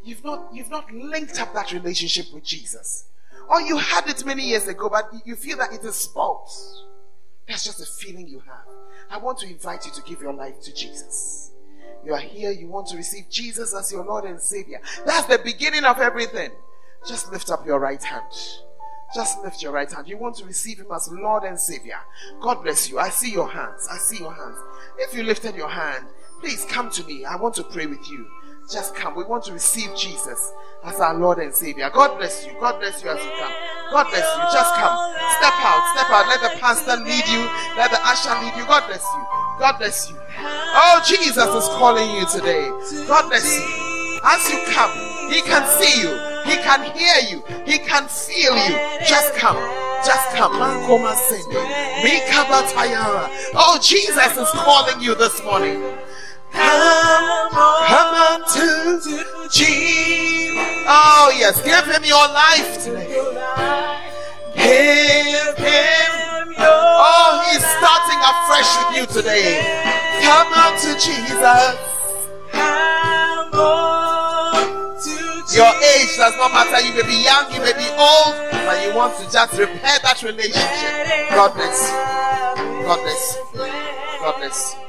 [0.02, 3.04] you've not you've not linked up that relationship with Jesus.
[3.48, 6.82] Or you had it many years ago, but you feel that it is false.
[7.46, 8.66] That's just a feeling you have.
[9.08, 11.52] I want to invite you to give your life to Jesus.
[12.04, 14.80] You are here, you want to receive Jesus as your Lord and Savior.
[15.06, 16.50] That's the beginning of everything.
[17.06, 18.32] Just lift up your right hand.
[19.14, 20.08] Just lift your right hand.
[20.08, 21.98] You want to receive Him as Lord and Savior.
[22.40, 22.98] God bless you.
[22.98, 23.88] I see your hands.
[23.90, 24.56] I see your hands.
[24.98, 26.06] If you lifted your hand,
[26.40, 27.24] please come to me.
[27.24, 28.26] I want to pray with you.
[28.70, 29.14] just come.
[29.14, 30.52] We want to receive Jesus
[30.84, 31.88] as our Lord and Savior.
[31.90, 32.52] God bless you.
[32.60, 33.52] God bless you as you come.
[33.92, 34.42] God bless you.
[34.52, 35.14] Just come.
[35.38, 35.82] Step out.
[35.94, 36.26] Step out.
[36.26, 37.42] Let the pastor lead you.
[37.76, 38.66] Let the usher lead you.
[38.66, 39.26] God bless you.
[39.60, 40.16] God bless you.
[40.38, 42.68] Oh, Jesus is calling you today.
[43.06, 44.20] God bless you.
[44.24, 44.90] As you come,
[45.30, 46.35] He can see you.
[46.66, 47.42] Can hear you.
[47.64, 48.74] He can feel you.
[49.06, 49.56] Just come.
[50.04, 50.50] Just come.
[53.54, 55.80] Oh, Jesus is calling you this morning.
[56.52, 57.50] Come,
[57.86, 58.98] come unto
[59.48, 60.66] Jesus.
[60.88, 61.62] Oh, yes.
[61.62, 63.14] Give him your life today.
[64.56, 66.16] Give him
[66.58, 69.62] Oh, he's starting afresh with you today.
[70.22, 71.96] Come unto Jesus.
[75.56, 76.84] Your age does not matter.
[76.84, 80.22] You may be young, you may be old, but you want to just repair that
[80.22, 81.30] relationship.
[81.30, 81.96] God bless you.
[82.84, 83.58] God bless you.
[84.20, 84.80] God bless you.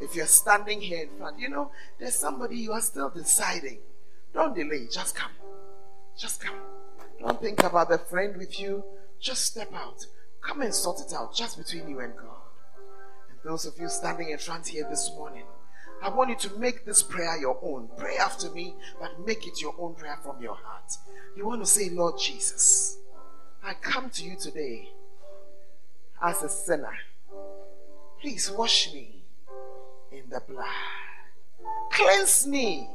[0.00, 3.78] If you're standing here in front, you know, there's somebody you are still deciding.
[4.32, 4.86] Don't delay.
[4.88, 5.32] Just come.
[6.16, 6.54] Just come.
[7.18, 8.84] Don't think about the friend with you.
[9.18, 10.06] Just step out.
[10.40, 12.46] Come and sort it out just between you and God.
[13.30, 15.42] And those of you standing in front here this morning,
[16.02, 17.88] I want you to make this prayer your own.
[17.96, 20.92] Pray after me, but make it your own prayer from your heart.
[21.36, 22.98] You want to say, Lord Jesus,
[23.64, 24.90] I come to you today
[26.22, 26.96] as a sinner.
[28.20, 29.22] Please wash me
[30.12, 30.66] in the blood.
[31.92, 32.88] Cleanse me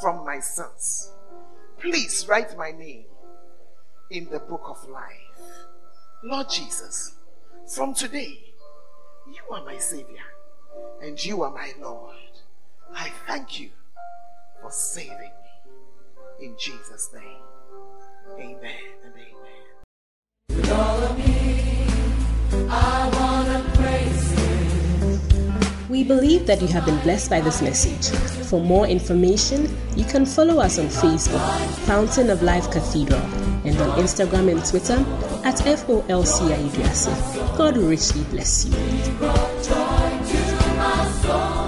[0.00, 1.12] from my sins.
[1.78, 3.04] Please write my name
[4.10, 5.12] in the book of life.
[6.24, 7.14] Lord Jesus,
[7.68, 8.52] from today,
[9.26, 10.22] you are my Savior
[11.02, 12.14] and you are my Lord.
[12.94, 13.70] I thank you
[14.60, 16.46] for saving me.
[16.46, 17.42] In Jesus' name,
[18.38, 18.72] amen
[19.04, 19.26] and amen.
[20.50, 21.86] With all of me,
[22.68, 24.46] I want to praise you.
[25.88, 28.10] We believe that you have been blessed by this message.
[28.48, 31.40] For more information, you can follow us on Facebook,
[31.86, 33.22] Fountain of Life Cathedral,
[33.64, 34.98] and on Instagram and Twitter
[35.44, 37.08] at FOLCIUDRC.
[37.56, 40.05] God richly bless you.
[41.26, 41.65] 속